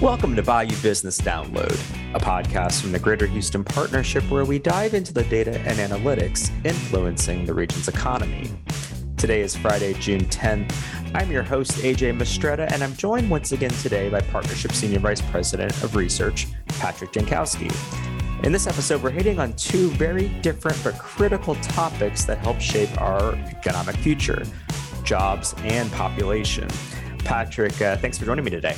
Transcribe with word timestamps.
Welcome 0.00 0.36
to 0.36 0.44
Bayou 0.44 0.80
Business 0.80 1.20
Download, 1.20 1.74
a 2.14 2.20
podcast 2.20 2.82
from 2.82 2.92
the 2.92 3.00
Greater 3.00 3.26
Houston 3.26 3.64
Partnership 3.64 4.22
where 4.30 4.44
we 4.44 4.60
dive 4.60 4.94
into 4.94 5.12
the 5.12 5.24
data 5.24 5.58
and 5.62 5.76
analytics 5.78 6.52
influencing 6.64 7.44
the 7.44 7.52
region's 7.52 7.88
economy. 7.88 8.48
Today 9.16 9.40
is 9.40 9.56
Friday, 9.56 9.94
June 9.94 10.20
10th. 10.26 10.72
I'm 11.16 11.32
your 11.32 11.42
host, 11.42 11.72
AJ 11.78 12.16
Mistretta, 12.16 12.70
and 12.72 12.84
I'm 12.84 12.94
joined 12.94 13.28
once 13.28 13.50
again 13.50 13.72
today 13.72 14.08
by 14.08 14.20
Partnership 14.20 14.70
Senior 14.70 15.00
Vice 15.00 15.20
President 15.20 15.72
of 15.82 15.96
Research, 15.96 16.46
Patrick 16.78 17.10
Jankowski. 17.10 17.74
In 18.44 18.52
this 18.52 18.68
episode, 18.68 19.02
we're 19.02 19.10
hitting 19.10 19.40
on 19.40 19.52
two 19.54 19.90
very 19.90 20.28
different 20.42 20.78
but 20.84 20.96
critical 20.96 21.56
topics 21.56 22.24
that 22.24 22.38
help 22.38 22.60
shape 22.60 23.00
our 23.00 23.34
economic 23.34 23.96
future 23.96 24.44
jobs 25.02 25.56
and 25.64 25.90
population. 25.90 26.68
Patrick, 27.24 27.82
uh, 27.82 27.96
thanks 27.96 28.16
for 28.16 28.26
joining 28.26 28.44
me 28.44 28.52
today. 28.52 28.76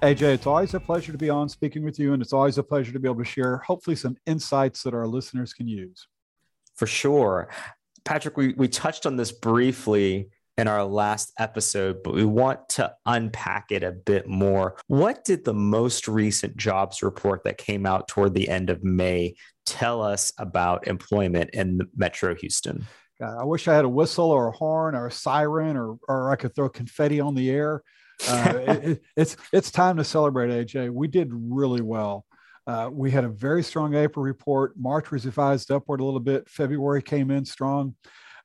AJ, 0.00 0.22
it's 0.34 0.46
always 0.46 0.74
a 0.74 0.80
pleasure 0.80 1.10
to 1.10 1.18
be 1.18 1.28
on 1.28 1.48
speaking 1.48 1.82
with 1.82 1.98
you, 1.98 2.12
and 2.12 2.22
it's 2.22 2.32
always 2.32 2.56
a 2.56 2.62
pleasure 2.62 2.92
to 2.92 3.00
be 3.00 3.08
able 3.08 3.18
to 3.18 3.24
share, 3.24 3.56
hopefully, 3.58 3.96
some 3.96 4.16
insights 4.26 4.84
that 4.84 4.94
our 4.94 5.08
listeners 5.08 5.52
can 5.52 5.66
use. 5.66 6.06
For 6.76 6.86
sure. 6.86 7.48
Patrick, 8.04 8.36
we, 8.36 8.52
we 8.52 8.68
touched 8.68 9.06
on 9.06 9.16
this 9.16 9.32
briefly 9.32 10.28
in 10.56 10.68
our 10.68 10.84
last 10.84 11.32
episode, 11.40 12.04
but 12.04 12.14
we 12.14 12.24
want 12.24 12.68
to 12.68 12.94
unpack 13.06 13.72
it 13.72 13.82
a 13.82 13.90
bit 13.90 14.28
more. 14.28 14.76
What 14.86 15.24
did 15.24 15.44
the 15.44 15.54
most 15.54 16.06
recent 16.06 16.56
jobs 16.56 17.02
report 17.02 17.42
that 17.42 17.58
came 17.58 17.84
out 17.84 18.06
toward 18.06 18.34
the 18.34 18.48
end 18.48 18.70
of 18.70 18.84
May 18.84 19.34
tell 19.66 20.00
us 20.00 20.32
about 20.38 20.86
employment 20.86 21.50
in 21.54 21.80
Metro 21.96 22.36
Houston? 22.36 22.86
I 23.20 23.44
wish 23.44 23.66
I 23.66 23.74
had 23.74 23.84
a 23.84 23.88
whistle 23.88 24.30
or 24.30 24.46
a 24.46 24.52
horn 24.52 24.94
or 24.94 25.08
a 25.08 25.12
siren 25.12 25.76
or, 25.76 25.98
or 26.08 26.30
I 26.30 26.36
could 26.36 26.54
throw 26.54 26.68
confetti 26.68 27.18
on 27.18 27.34
the 27.34 27.50
air 27.50 27.82
uh, 28.26 28.54
it, 28.82 29.02
it's 29.16 29.36
it's 29.52 29.70
time 29.70 29.96
to 29.98 30.04
celebrate, 30.04 30.50
AJ. 30.50 30.90
We 30.90 31.08
did 31.08 31.30
really 31.32 31.82
well. 31.82 32.24
Uh, 32.66 32.90
we 32.92 33.10
had 33.10 33.24
a 33.24 33.28
very 33.28 33.62
strong 33.62 33.94
April 33.94 34.22
report. 34.24 34.74
March 34.76 35.10
was 35.10 35.24
revised 35.24 35.70
upward 35.70 36.00
a 36.00 36.04
little 36.04 36.20
bit. 36.20 36.48
February 36.48 37.02
came 37.02 37.30
in 37.30 37.44
strong. 37.44 37.94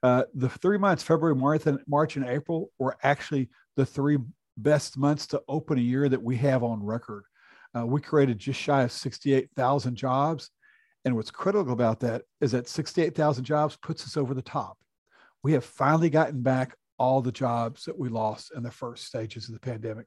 Uh, 0.01 0.23
the 0.33 0.49
three 0.49 0.77
months, 0.77 1.03
February, 1.03 1.35
March, 1.35 1.65
and 1.65 1.79
March 1.87 2.15
and 2.15 2.25
April, 2.25 2.69
were 2.77 2.97
actually 3.03 3.49
the 3.75 3.85
three 3.85 4.17
best 4.57 4.97
months 4.97 5.27
to 5.27 5.41
open 5.47 5.77
a 5.77 5.81
year 5.81 6.07
that 6.07 6.21
we 6.21 6.37
have 6.37 6.63
on 6.63 6.83
record. 6.83 7.23
Uh, 7.75 7.85
we 7.85 7.99
created 7.99 8.37
just 8.37 8.59
shy 8.59 8.83
of 8.83 8.91
68,000 8.91 9.95
jobs. 9.95 10.49
And 11.05 11.15
what's 11.15 11.31
critical 11.31 11.73
about 11.73 11.99
that 12.01 12.23
is 12.39 12.51
that 12.51 12.69
68,000 12.69 13.43
jobs 13.43 13.77
puts 13.81 14.05
us 14.05 14.15
over 14.15 14.33
the 14.33 14.41
top. 14.41 14.77
We 15.43 15.53
have 15.53 15.65
finally 15.65 16.09
gotten 16.09 16.41
back 16.41 16.77
all 17.03 17.21
the 17.21 17.33
jobs 17.33 17.83
that 17.83 17.99
we 17.99 18.07
lost 18.07 18.53
in 18.55 18.63
the 18.63 18.71
first 18.71 19.05
stages 19.05 19.49
of 19.49 19.53
the 19.53 19.59
pandemic. 19.59 20.05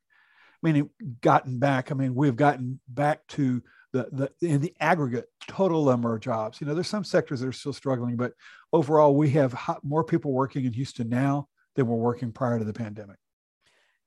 I 0.64 0.72
mean, 0.72 0.88
gotten 1.20 1.58
back. 1.58 1.92
I 1.92 1.94
mean, 1.94 2.14
we've 2.14 2.34
gotten 2.34 2.80
back 2.88 3.26
to 3.28 3.62
the 3.92 4.08
the 4.40 4.46
in 4.46 4.62
the 4.62 4.74
aggregate 4.80 5.26
total 5.46 5.84
number 5.84 6.14
of 6.14 6.22
jobs. 6.22 6.58
You 6.58 6.66
know, 6.66 6.74
there's 6.74 6.88
some 6.88 7.04
sectors 7.04 7.40
that 7.40 7.48
are 7.48 7.52
still 7.52 7.74
struggling, 7.74 8.16
but 8.16 8.32
overall, 8.72 9.14
we 9.14 9.28
have 9.30 9.54
more 9.82 10.04
people 10.04 10.32
working 10.32 10.64
in 10.64 10.72
Houston 10.72 11.10
now 11.10 11.48
than 11.74 11.86
were 11.86 11.96
working 11.96 12.32
prior 12.32 12.58
to 12.58 12.64
the 12.64 12.72
pandemic. 12.72 13.18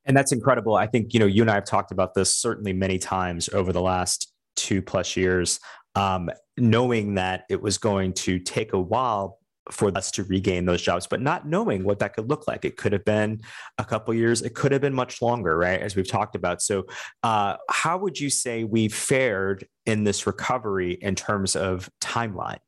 And 0.06 0.18
that's 0.18 0.32
incredible. 0.32 0.76
I 0.76 0.88
think 0.88 1.14
you 1.14 1.20
know 1.20 1.28
you 1.28 1.44
and 1.44 1.52
I 1.52 1.56
have 1.56 1.66
talked 1.66 1.92
about 1.92 2.16
this 2.16 2.36
certainly 2.36 2.74
many 2.74 2.98
times 2.98 3.50
over 3.50 3.72
the 3.72 3.82
last 3.82 4.34
two 4.56 4.82
plus 4.82 5.16
years. 5.16 5.60
Um, 5.96 6.30
knowing 6.58 7.16
that 7.16 7.46
it 7.50 7.62
was 7.62 7.78
going 7.78 8.14
to 8.14 8.40
take 8.40 8.74
a 8.74 8.80
while 8.80 9.39
for 9.72 9.96
us 9.98 10.12
to 10.12 10.24
regain 10.24 10.66
those 10.66 10.82
jobs, 10.82 11.08
but 11.08 11.22
not 11.22 11.48
knowing 11.48 11.84
what 11.84 12.00
that 12.00 12.14
could 12.16 12.30
look 12.30 12.48
like. 12.48 12.66
It 12.66 12.78
could 12.78 12.94
have 12.94 13.06
been 13.06 13.42
a 13.78 13.86
couple 13.86 14.14
years, 14.14 14.42
it 14.42 14.56
could 14.56 14.72
have 14.72 14.82
been 14.82 14.94
much 14.94 15.22
longer, 15.22 15.58
right? 15.58 15.80
As 15.80 15.96
we've 15.96 16.08
talked 16.08 16.36
about. 16.36 16.62
So, 16.62 16.86
uh, 17.24 17.58
how 17.70 17.98
would 17.98 18.20
you 18.20 18.30
say 18.30 18.64
we 18.64 18.88
fared 18.88 19.68
in 19.86 20.04
this 20.04 20.26
recovery 20.26 20.94
in 20.94 21.16
terms 21.16 21.56
of 21.56 21.90
timeline? 22.02 22.60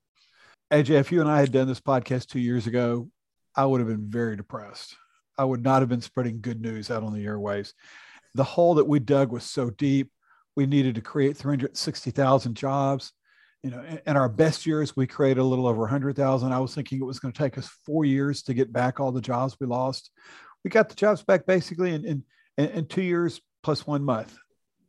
AJ, 0.71 0.91
if 0.91 1.11
you 1.11 1.21
and 1.21 1.29
I 1.29 1.39
had 1.39 1.51
done 1.51 1.67
this 1.67 1.81
podcast 1.81 2.27
two 2.27 2.39
years 2.39 2.67
ago, 2.67 3.09
I 3.55 3.65
would 3.65 3.81
have 3.81 3.89
been 3.89 4.09
very 4.09 4.37
depressed. 4.37 4.95
I 5.37 5.43
would 5.43 5.63
not 5.63 5.81
have 5.81 5.89
been 5.89 6.01
spreading 6.01 6.39
good 6.39 6.61
news 6.61 6.89
out 6.89 7.03
on 7.03 7.13
the 7.13 7.25
airwaves. 7.25 7.73
The 8.35 8.43
hole 8.43 8.75
that 8.75 8.87
we 8.87 8.99
dug 8.99 9.31
was 9.31 9.43
so 9.43 9.69
deep. 9.71 10.11
We 10.55 10.65
needed 10.65 10.95
to 10.95 11.01
create 11.01 11.35
360,000 11.35 12.55
jobs 12.55 13.13
you 13.63 13.69
know, 13.69 13.83
in 14.07 14.17
our 14.17 14.29
best 14.29 14.65
years, 14.65 14.95
we 14.95 15.05
created 15.05 15.39
a 15.39 15.43
little 15.43 15.67
over 15.67 15.81
100,000. 15.81 16.51
I 16.51 16.59
was 16.59 16.73
thinking 16.73 16.99
it 16.99 17.05
was 17.05 17.19
going 17.19 17.31
to 17.31 17.37
take 17.37 17.57
us 17.57 17.67
four 17.85 18.05
years 18.05 18.41
to 18.43 18.53
get 18.53 18.73
back 18.73 18.99
all 18.99 19.11
the 19.11 19.21
jobs 19.21 19.55
we 19.59 19.67
lost. 19.67 20.09
We 20.63 20.71
got 20.71 20.89
the 20.89 20.95
jobs 20.95 21.23
back 21.23 21.45
basically 21.45 21.93
in, 21.93 22.05
in, 22.05 22.23
in 22.57 22.85
two 22.87 23.03
years 23.03 23.39
plus 23.61 23.85
one 23.85 24.03
month. 24.03 24.35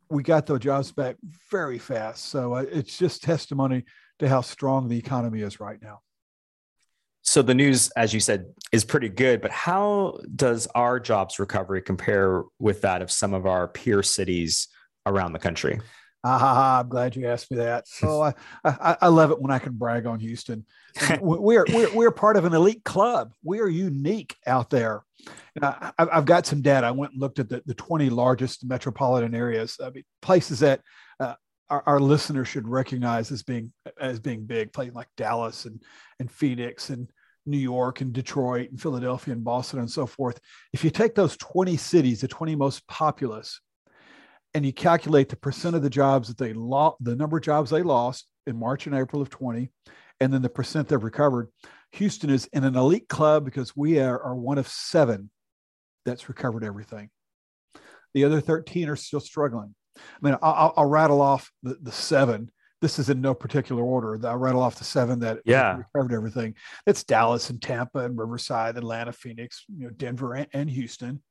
We 0.08 0.22
got 0.22 0.46
those 0.46 0.60
jobs 0.60 0.90
back 0.92 1.16
very 1.50 1.78
fast. 1.78 2.26
So 2.26 2.54
uh, 2.54 2.64
it's 2.70 2.96
just 2.96 3.22
testimony 3.22 3.84
to 4.18 4.28
how 4.28 4.40
strong 4.40 4.88
the 4.88 4.98
economy 4.98 5.42
is 5.42 5.60
right 5.60 5.80
now. 5.82 6.00
So 7.22 7.40
the 7.40 7.54
news, 7.54 7.90
as 7.90 8.12
you 8.12 8.20
said, 8.20 8.46
is 8.72 8.84
pretty 8.84 9.08
good, 9.08 9.40
but 9.40 9.52
how 9.52 10.18
does 10.34 10.66
our 10.74 10.98
jobs 10.98 11.38
recovery 11.38 11.80
compare 11.80 12.42
with 12.58 12.80
that 12.82 13.00
of 13.00 13.10
some 13.10 13.32
of 13.32 13.46
our 13.46 13.68
peer 13.68 14.02
cities 14.02 14.68
around 15.06 15.32
the 15.32 15.38
country? 15.38 15.80
Ah, 16.24 16.80
I'm 16.80 16.88
glad 16.88 17.16
you 17.16 17.26
asked 17.26 17.50
me 17.50 17.56
that. 17.56 17.88
So 17.88 18.22
I, 18.22 18.34
I, 18.64 18.96
I 19.02 19.08
love 19.08 19.30
it 19.30 19.40
when 19.40 19.50
I 19.50 19.58
can 19.58 19.72
brag 19.72 20.06
on 20.06 20.20
Houston. 20.20 20.64
we're, 21.20 21.64
we're, 21.68 21.92
we're 21.94 22.10
part 22.10 22.36
of 22.36 22.44
an 22.44 22.54
elite 22.54 22.84
club. 22.84 23.32
We 23.42 23.60
are 23.60 23.68
unique 23.68 24.36
out 24.46 24.70
there. 24.70 25.04
And 25.54 25.64
I, 25.64 25.92
have 25.98 26.24
got 26.24 26.46
some 26.46 26.62
data. 26.62 26.86
I 26.86 26.92
went 26.92 27.12
and 27.12 27.20
looked 27.20 27.38
at 27.38 27.48
the, 27.48 27.62
the 27.66 27.74
20 27.74 28.10
largest 28.10 28.64
metropolitan 28.64 29.34
areas, 29.34 29.78
I 29.82 29.90
mean, 29.90 30.04
places 30.20 30.60
that 30.60 30.80
uh, 31.20 31.34
our, 31.70 31.82
our 31.86 32.00
listeners 32.00 32.48
should 32.48 32.68
recognize 32.68 33.30
as 33.30 33.42
being 33.42 33.72
as 34.00 34.18
being 34.18 34.44
big, 34.44 34.72
places 34.72 34.94
like 34.94 35.08
Dallas 35.16 35.64
and, 35.64 35.82
and 36.18 36.30
Phoenix 36.30 36.90
and 36.90 37.08
New 37.46 37.58
York 37.58 38.00
and 38.00 38.12
Detroit 38.12 38.70
and 38.70 38.80
Philadelphia 38.80 39.32
and 39.32 39.44
Boston 39.44 39.80
and 39.80 39.90
so 39.90 40.06
forth. 40.06 40.40
If 40.72 40.84
you 40.84 40.90
take 40.90 41.14
those 41.14 41.36
20 41.36 41.76
cities, 41.76 42.20
the 42.20 42.28
20 42.28 42.56
most 42.56 42.86
populous, 42.88 43.60
and 44.54 44.66
you 44.66 44.72
calculate 44.72 45.28
the 45.28 45.36
percent 45.36 45.76
of 45.76 45.82
the 45.82 45.90
jobs 45.90 46.28
that 46.28 46.38
they 46.38 46.52
lost, 46.52 46.96
the 47.00 47.16
number 47.16 47.38
of 47.38 47.42
jobs 47.42 47.70
they 47.70 47.82
lost 47.82 48.26
in 48.46 48.58
March 48.58 48.86
and 48.86 48.94
April 48.94 49.22
of 49.22 49.30
20, 49.30 49.70
and 50.20 50.32
then 50.32 50.42
the 50.42 50.48
percent 50.48 50.88
they've 50.88 51.02
recovered. 51.02 51.48
Houston 51.92 52.30
is 52.30 52.48
in 52.52 52.64
an 52.64 52.76
elite 52.76 53.08
club 53.08 53.44
because 53.44 53.76
we 53.76 53.98
are, 54.00 54.20
are 54.20 54.34
one 54.34 54.58
of 54.58 54.68
seven 54.68 55.30
that's 56.04 56.28
recovered 56.28 56.64
everything. 56.64 57.10
The 58.14 58.24
other 58.24 58.40
13 58.40 58.88
are 58.88 58.96
still 58.96 59.20
struggling. 59.20 59.74
I 59.96 60.00
mean, 60.20 60.36
I'll, 60.42 60.72
I'll 60.76 60.86
rattle 60.86 61.20
off 61.20 61.50
the, 61.62 61.76
the 61.80 61.92
seven. 61.92 62.50
This 62.80 62.98
is 62.98 63.10
in 63.10 63.20
no 63.20 63.34
particular 63.34 63.82
order. 63.82 64.18
I'll 64.26 64.36
rattle 64.36 64.62
off 64.62 64.76
the 64.76 64.84
seven 64.84 65.20
that 65.20 65.38
yeah. 65.44 65.76
recovered 65.76 66.14
everything. 66.14 66.54
It's 66.86 67.04
Dallas 67.04 67.50
and 67.50 67.62
Tampa 67.62 68.00
and 68.00 68.18
Riverside, 68.18 68.76
Atlanta, 68.76 69.12
Phoenix, 69.12 69.64
you 69.74 69.84
know, 69.84 69.90
Denver 69.90 70.34
and, 70.34 70.48
and 70.52 70.68
Houston 70.68 71.22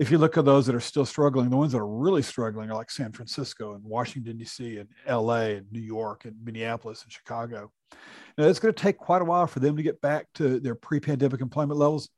if 0.00 0.10
you 0.10 0.16
look 0.16 0.38
at 0.38 0.46
those 0.46 0.64
that 0.64 0.74
are 0.74 0.80
still 0.80 1.04
struggling, 1.04 1.50
the 1.50 1.58
ones 1.58 1.72
that 1.72 1.78
are 1.78 1.86
really 1.86 2.22
struggling 2.22 2.70
are 2.70 2.74
like 2.74 2.90
San 2.90 3.12
Francisco 3.12 3.74
and 3.74 3.84
Washington, 3.84 4.38
D.C., 4.38 4.78
and 4.78 4.88
LA, 5.06 5.58
and 5.58 5.70
New 5.70 5.80
York, 5.80 6.24
and 6.24 6.34
Minneapolis, 6.42 7.02
and 7.02 7.12
Chicago. 7.12 7.70
Now, 8.38 8.46
it's 8.46 8.58
going 8.58 8.72
to 8.72 8.82
take 8.82 8.96
quite 8.96 9.20
a 9.20 9.26
while 9.26 9.46
for 9.46 9.60
them 9.60 9.76
to 9.76 9.82
get 9.82 10.00
back 10.00 10.26
to 10.36 10.58
their 10.58 10.74
pre 10.74 11.00
pandemic 11.00 11.42
employment 11.42 11.78
levels, 11.78 12.08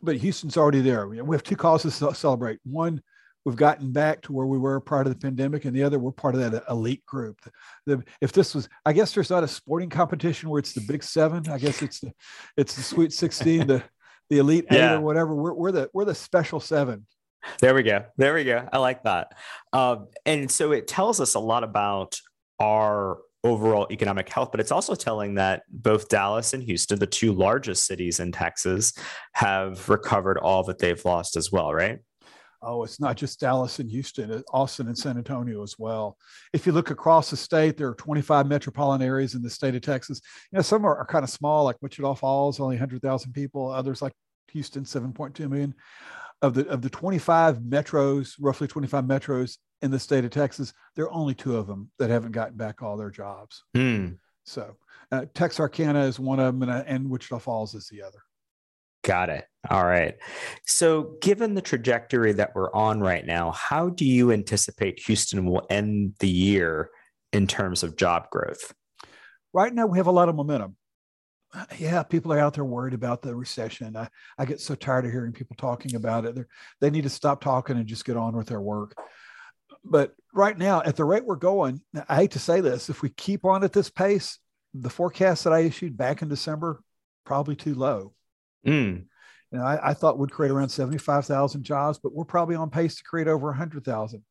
but 0.00 0.16
Houston's 0.16 0.56
already 0.56 0.80
there. 0.80 1.08
We 1.08 1.34
have 1.34 1.42
two 1.42 1.56
causes 1.56 1.98
to 1.98 2.14
celebrate. 2.14 2.60
One, 2.62 3.02
we've 3.44 3.56
gotten 3.56 3.90
back 3.90 4.22
to 4.22 4.32
where 4.32 4.46
we 4.46 4.56
were 4.56 4.78
prior 4.78 5.02
to 5.02 5.10
the 5.10 5.16
pandemic, 5.16 5.64
and 5.64 5.74
the 5.74 5.82
other, 5.82 5.98
we're 5.98 6.12
part 6.12 6.36
of 6.36 6.52
that 6.52 6.62
elite 6.70 7.04
group. 7.04 7.40
The, 7.42 7.96
the, 7.96 8.04
if 8.20 8.30
this 8.30 8.54
was, 8.54 8.68
I 8.86 8.92
guess 8.92 9.12
there's 9.12 9.30
not 9.30 9.42
a 9.42 9.48
sporting 9.48 9.90
competition 9.90 10.50
where 10.50 10.60
it's 10.60 10.72
the 10.72 10.84
Big 10.86 11.02
Seven. 11.02 11.48
I 11.48 11.58
guess 11.58 11.82
it's 11.82 11.98
the 11.98 12.12
it's 12.56 12.76
the 12.76 12.82
Sweet 12.82 13.12
Sixteen, 13.12 13.66
the 13.66 13.82
the 14.30 14.38
elite 14.38 14.66
yeah. 14.70 14.92
eight 14.92 14.96
or 14.96 15.00
whatever. 15.00 15.34
We're, 15.34 15.54
we're 15.54 15.72
the 15.72 15.90
we're 15.92 16.04
the 16.04 16.14
special 16.14 16.60
seven. 16.60 17.06
There 17.60 17.74
we 17.74 17.82
go. 17.82 18.04
There 18.16 18.34
we 18.34 18.44
go. 18.44 18.68
I 18.72 18.78
like 18.78 19.04
that. 19.04 19.32
Um, 19.72 20.08
and 20.26 20.50
so 20.50 20.72
it 20.72 20.88
tells 20.88 21.20
us 21.20 21.34
a 21.34 21.38
lot 21.40 21.64
about 21.64 22.20
our 22.58 23.18
overall 23.44 23.86
economic 23.90 24.28
health, 24.28 24.50
but 24.50 24.60
it's 24.60 24.72
also 24.72 24.94
telling 24.94 25.34
that 25.34 25.62
both 25.68 26.08
Dallas 26.08 26.52
and 26.52 26.62
Houston, 26.62 26.98
the 26.98 27.06
two 27.06 27.32
largest 27.32 27.86
cities 27.86 28.20
in 28.20 28.32
Texas, 28.32 28.92
have 29.34 29.88
recovered 29.88 30.38
all 30.38 30.64
that 30.64 30.78
they've 30.78 31.02
lost 31.04 31.36
as 31.36 31.52
well, 31.52 31.72
right? 31.72 32.00
Oh, 32.60 32.82
it's 32.82 33.00
not 33.00 33.16
just 33.16 33.40
Dallas 33.40 33.78
and 33.78 33.90
Houston, 33.90 34.42
Austin 34.52 34.88
and 34.88 34.98
San 34.98 35.16
Antonio 35.16 35.62
as 35.62 35.76
well. 35.78 36.16
If 36.52 36.66
you 36.66 36.72
look 36.72 36.90
across 36.90 37.30
the 37.30 37.36
state, 37.36 37.76
there 37.76 37.88
are 37.88 37.94
25 37.94 38.46
metropolitan 38.46 39.06
areas 39.06 39.34
in 39.34 39.42
the 39.42 39.50
state 39.50 39.74
of 39.74 39.82
Texas. 39.82 40.20
You 40.50 40.56
know, 40.56 40.62
some 40.62 40.84
are, 40.84 40.96
are 40.96 41.06
kind 41.06 41.22
of 41.22 41.30
small, 41.30 41.64
like 41.64 41.76
Wichita 41.80 42.14
Falls, 42.14 42.58
only 42.58 42.74
100,000 42.76 43.32
people. 43.32 43.70
Others, 43.70 44.02
like 44.02 44.12
Houston, 44.52 44.84
7.2 44.84 45.48
million. 45.48 45.74
Of 46.40 46.54
the 46.54 46.68
of 46.68 46.82
the 46.82 46.90
25 46.90 47.58
metros, 47.58 48.34
roughly 48.38 48.68
25 48.68 49.04
metros 49.04 49.58
in 49.82 49.90
the 49.90 49.98
state 49.98 50.24
of 50.24 50.30
Texas, 50.30 50.72
there 50.94 51.06
are 51.06 51.12
only 51.12 51.34
two 51.34 51.56
of 51.56 51.66
them 51.66 51.90
that 51.98 52.10
haven't 52.10 52.30
gotten 52.30 52.56
back 52.56 52.80
all 52.80 52.96
their 52.96 53.10
jobs. 53.10 53.64
Mm. 53.76 54.18
So 54.44 54.76
uh, 55.10 55.26
Texarkana 55.34 56.04
is 56.04 56.20
one 56.20 56.38
of 56.38 56.46
them, 56.46 56.62
and, 56.62 56.70
uh, 56.70 56.84
and 56.86 57.10
Wichita 57.10 57.38
Falls 57.38 57.74
is 57.74 57.88
the 57.88 58.02
other. 58.02 58.20
Got 59.04 59.30
it. 59.30 59.44
All 59.70 59.84
right. 59.84 60.14
So, 60.64 61.16
given 61.20 61.54
the 61.54 61.62
trajectory 61.62 62.32
that 62.32 62.54
we're 62.54 62.72
on 62.72 63.00
right 63.00 63.24
now, 63.24 63.52
how 63.52 63.90
do 63.90 64.04
you 64.04 64.32
anticipate 64.32 65.00
Houston 65.00 65.46
will 65.46 65.66
end 65.68 66.14
the 66.20 66.28
year 66.28 66.90
in 67.32 67.46
terms 67.46 67.82
of 67.82 67.96
job 67.96 68.30
growth? 68.30 68.72
Right 69.52 69.72
now, 69.72 69.86
we 69.86 69.98
have 69.98 70.06
a 70.06 70.12
lot 70.12 70.28
of 70.28 70.34
momentum. 70.34 70.76
Yeah, 71.78 72.02
people 72.02 72.32
are 72.32 72.38
out 72.38 72.54
there 72.54 72.64
worried 72.64 72.94
about 72.94 73.22
the 73.22 73.34
recession. 73.34 73.96
I, 73.96 74.08
I 74.36 74.44
get 74.44 74.60
so 74.60 74.74
tired 74.74 75.06
of 75.06 75.12
hearing 75.12 75.32
people 75.32 75.56
talking 75.56 75.94
about 75.94 76.26
it. 76.26 76.34
They're, 76.34 76.48
they 76.80 76.90
need 76.90 77.04
to 77.04 77.10
stop 77.10 77.42
talking 77.42 77.76
and 77.76 77.86
just 77.86 78.04
get 78.04 78.16
on 78.16 78.36
with 78.36 78.48
their 78.48 78.60
work. 78.60 78.94
But 79.82 80.14
right 80.34 80.56
now, 80.56 80.82
at 80.82 80.96
the 80.96 81.04
rate 81.04 81.24
we're 81.24 81.36
going, 81.36 81.80
I 82.08 82.16
hate 82.16 82.32
to 82.32 82.38
say 82.38 82.60
this, 82.60 82.90
if 82.90 83.00
we 83.00 83.08
keep 83.08 83.44
on 83.44 83.64
at 83.64 83.72
this 83.72 83.88
pace, 83.88 84.38
the 84.74 84.90
forecast 84.90 85.44
that 85.44 85.52
I 85.52 85.60
issued 85.60 85.96
back 85.96 86.20
in 86.20 86.28
December 86.28 86.82
probably 87.24 87.56
too 87.56 87.74
low. 87.74 88.12
Mm. 88.66 89.04
You 89.52 89.58
know, 89.58 89.64
I, 89.64 89.90
I 89.90 89.94
thought 89.94 90.18
would 90.18 90.30
create 90.30 90.50
around 90.50 90.68
75,000 90.68 91.62
jobs, 91.62 91.98
but 92.02 92.12
we're 92.12 92.24
probably 92.24 92.56
on 92.56 92.70
pace 92.70 92.96
to 92.96 93.04
create 93.04 93.28
over 93.28 93.48
100,000. 93.48 94.22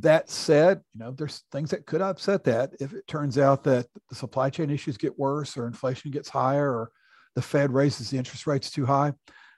That 0.00 0.30
said, 0.30 0.80
you 0.94 1.00
know, 1.00 1.10
there's 1.10 1.42
things 1.50 1.70
that 1.70 1.86
could 1.86 2.02
upset 2.02 2.44
that 2.44 2.74
if 2.78 2.92
it 2.92 3.06
turns 3.08 3.38
out 3.38 3.64
that 3.64 3.86
the 4.08 4.14
supply 4.14 4.50
chain 4.50 4.70
issues 4.70 4.96
get 4.96 5.18
worse 5.18 5.56
or 5.56 5.66
inflation 5.66 6.10
gets 6.10 6.28
higher 6.28 6.70
or 6.70 6.92
the 7.34 7.42
Fed 7.42 7.72
raises 7.72 8.10
the 8.10 8.18
interest 8.18 8.46
rates 8.46 8.70
too 8.70 8.86
high. 8.86 9.12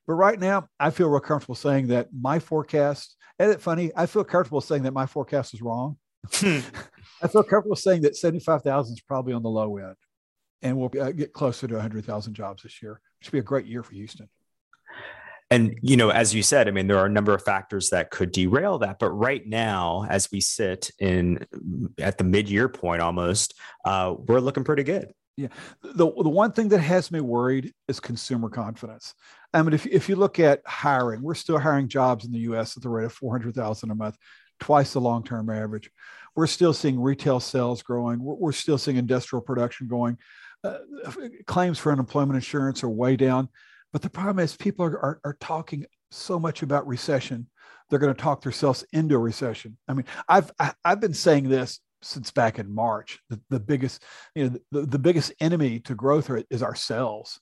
But 0.06 0.14
right 0.14 0.40
now, 0.40 0.68
I 0.78 0.90
feel 0.90 1.08
real 1.08 1.20
comfortable 1.20 1.54
saying 1.54 1.88
that 1.88 2.08
my 2.18 2.38
forecast, 2.38 3.16
and 3.38 3.50
it's 3.50 3.62
funny, 3.62 3.92
I 3.94 4.06
feel 4.06 4.24
comfortable 4.24 4.60
saying 4.62 4.84
that 4.84 4.94
my 4.94 5.06
forecast 5.06 5.52
is 5.52 5.60
wrong. 5.60 5.98
Hmm. 6.32 6.60
I 7.22 7.28
feel 7.28 7.42
comfortable 7.42 7.76
saying 7.76 8.02
that 8.02 8.16
75,000 8.16 8.94
is 8.94 9.00
probably 9.02 9.34
on 9.34 9.42
the 9.42 9.50
low 9.50 9.76
end 9.76 9.96
and 10.62 10.76
we'll 10.76 10.90
uh, 11.00 11.12
get 11.12 11.32
closer 11.32 11.66
to 11.66 11.74
100,000 11.74 12.34
jobs 12.34 12.62
this 12.62 12.82
year, 12.82 13.00
which 13.20 13.28
would 13.28 13.32
be 13.32 13.40
a 13.40 13.42
great 13.42 13.66
year 13.66 13.82
for 13.82 13.94
Houston. 13.94 14.28
And 15.52 15.76
you 15.82 15.96
know, 15.96 16.10
as 16.10 16.32
you 16.32 16.44
said, 16.44 16.68
I 16.68 16.70
mean, 16.70 16.86
there 16.86 16.98
are 16.98 17.06
a 17.06 17.10
number 17.10 17.34
of 17.34 17.42
factors 17.42 17.90
that 17.90 18.10
could 18.10 18.30
derail 18.30 18.78
that. 18.78 19.00
But 19.00 19.10
right 19.10 19.44
now, 19.44 20.06
as 20.08 20.30
we 20.30 20.40
sit 20.40 20.92
in 21.00 21.44
at 21.98 22.18
the 22.18 22.24
mid-year 22.24 22.68
point, 22.68 23.02
almost, 23.02 23.58
uh, 23.84 24.14
we're 24.16 24.38
looking 24.38 24.62
pretty 24.62 24.84
good. 24.84 25.12
Yeah, 25.36 25.48
the 25.82 26.06
the 26.06 26.28
one 26.28 26.52
thing 26.52 26.68
that 26.68 26.80
has 26.80 27.10
me 27.10 27.20
worried 27.20 27.72
is 27.88 27.98
consumer 27.98 28.48
confidence. 28.48 29.14
I 29.52 29.62
mean, 29.62 29.72
if 29.72 29.86
if 29.86 30.08
you 30.08 30.14
look 30.14 30.38
at 30.38 30.60
hiring, 30.66 31.20
we're 31.20 31.34
still 31.34 31.58
hiring 31.58 31.88
jobs 31.88 32.24
in 32.24 32.30
the 32.30 32.40
U.S. 32.40 32.76
at 32.76 32.82
the 32.84 32.88
rate 32.88 33.06
of 33.06 33.12
four 33.12 33.32
hundred 33.32 33.54
thousand 33.54 33.90
a 33.90 33.94
month, 33.94 34.16
twice 34.60 34.92
the 34.92 35.00
long-term 35.00 35.50
average. 35.50 35.90
We're 36.36 36.46
still 36.46 36.72
seeing 36.72 37.00
retail 37.00 37.40
sales 37.40 37.82
growing. 37.82 38.22
We're, 38.22 38.34
we're 38.34 38.52
still 38.52 38.78
seeing 38.78 38.98
industrial 38.98 39.42
production 39.42 39.88
going 39.88 40.18
claims 41.46 41.78
for 41.78 41.92
unemployment 41.92 42.36
insurance 42.36 42.82
are 42.82 42.88
way 42.88 43.16
down. 43.16 43.48
But 43.92 44.02
the 44.02 44.10
problem 44.10 44.38
is 44.38 44.56
people 44.56 44.84
are, 44.84 44.98
are, 44.98 45.20
are 45.24 45.36
talking 45.40 45.86
so 46.10 46.38
much 46.38 46.62
about 46.62 46.86
recession. 46.86 47.48
They're 47.88 47.98
going 47.98 48.14
to 48.14 48.20
talk 48.20 48.42
themselves 48.42 48.84
into 48.92 49.16
a 49.16 49.18
recession. 49.18 49.76
I 49.88 49.94
mean, 49.94 50.06
I've, 50.28 50.50
I, 50.58 50.64
have 50.64 50.76
i 50.84 50.88
have 50.90 51.00
been 51.00 51.14
saying 51.14 51.48
this 51.48 51.80
since 52.02 52.30
back 52.30 52.58
in 52.58 52.72
March. 52.72 53.18
The, 53.28 53.40
the 53.50 53.60
biggest, 53.60 54.04
you 54.34 54.50
know, 54.50 54.58
the, 54.70 54.86
the 54.86 54.98
biggest 54.98 55.32
enemy 55.40 55.80
to 55.80 55.94
growth 55.94 56.30
is 56.50 56.62
ourselves 56.62 57.40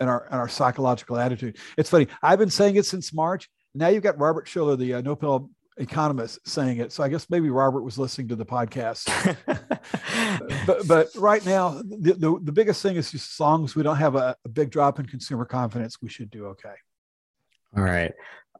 and 0.00 0.08
our, 0.08 0.26
and 0.26 0.36
our 0.36 0.48
psychological 0.48 1.18
attitude. 1.18 1.58
It's 1.76 1.90
funny. 1.90 2.08
I've 2.22 2.38
been 2.38 2.50
saying 2.50 2.76
it 2.76 2.86
since 2.86 3.12
March. 3.12 3.48
Now 3.74 3.88
you've 3.88 4.02
got 4.02 4.18
Robert 4.18 4.48
Shiller, 4.48 4.76
the 4.76 4.94
uh, 4.94 5.00
Nobel 5.00 5.50
economist 5.76 6.38
saying 6.46 6.78
it. 6.78 6.92
So 6.92 7.02
I 7.02 7.08
guess 7.08 7.28
maybe 7.30 7.50
Robert 7.50 7.82
was 7.82 7.98
listening 7.98 8.28
to 8.28 8.36
the 8.36 8.46
podcast. 8.46 9.08
but 10.66 10.86
but 10.86 11.08
right 11.16 11.44
now, 11.44 11.80
the, 11.82 12.14
the, 12.14 12.38
the, 12.42 12.52
biggest 12.52 12.82
thing 12.82 12.96
is 12.96 13.10
just 13.10 13.32
as 13.32 13.40
long 13.40 13.64
as 13.64 13.74
we 13.74 13.82
don't 13.82 13.96
have 13.96 14.14
a, 14.14 14.36
a 14.44 14.48
big 14.48 14.70
drop 14.70 15.00
in 15.00 15.06
consumer 15.06 15.44
confidence, 15.44 16.00
we 16.00 16.08
should 16.08 16.30
do 16.30 16.46
okay. 16.46 16.74
All 17.76 17.82
right. 17.82 18.12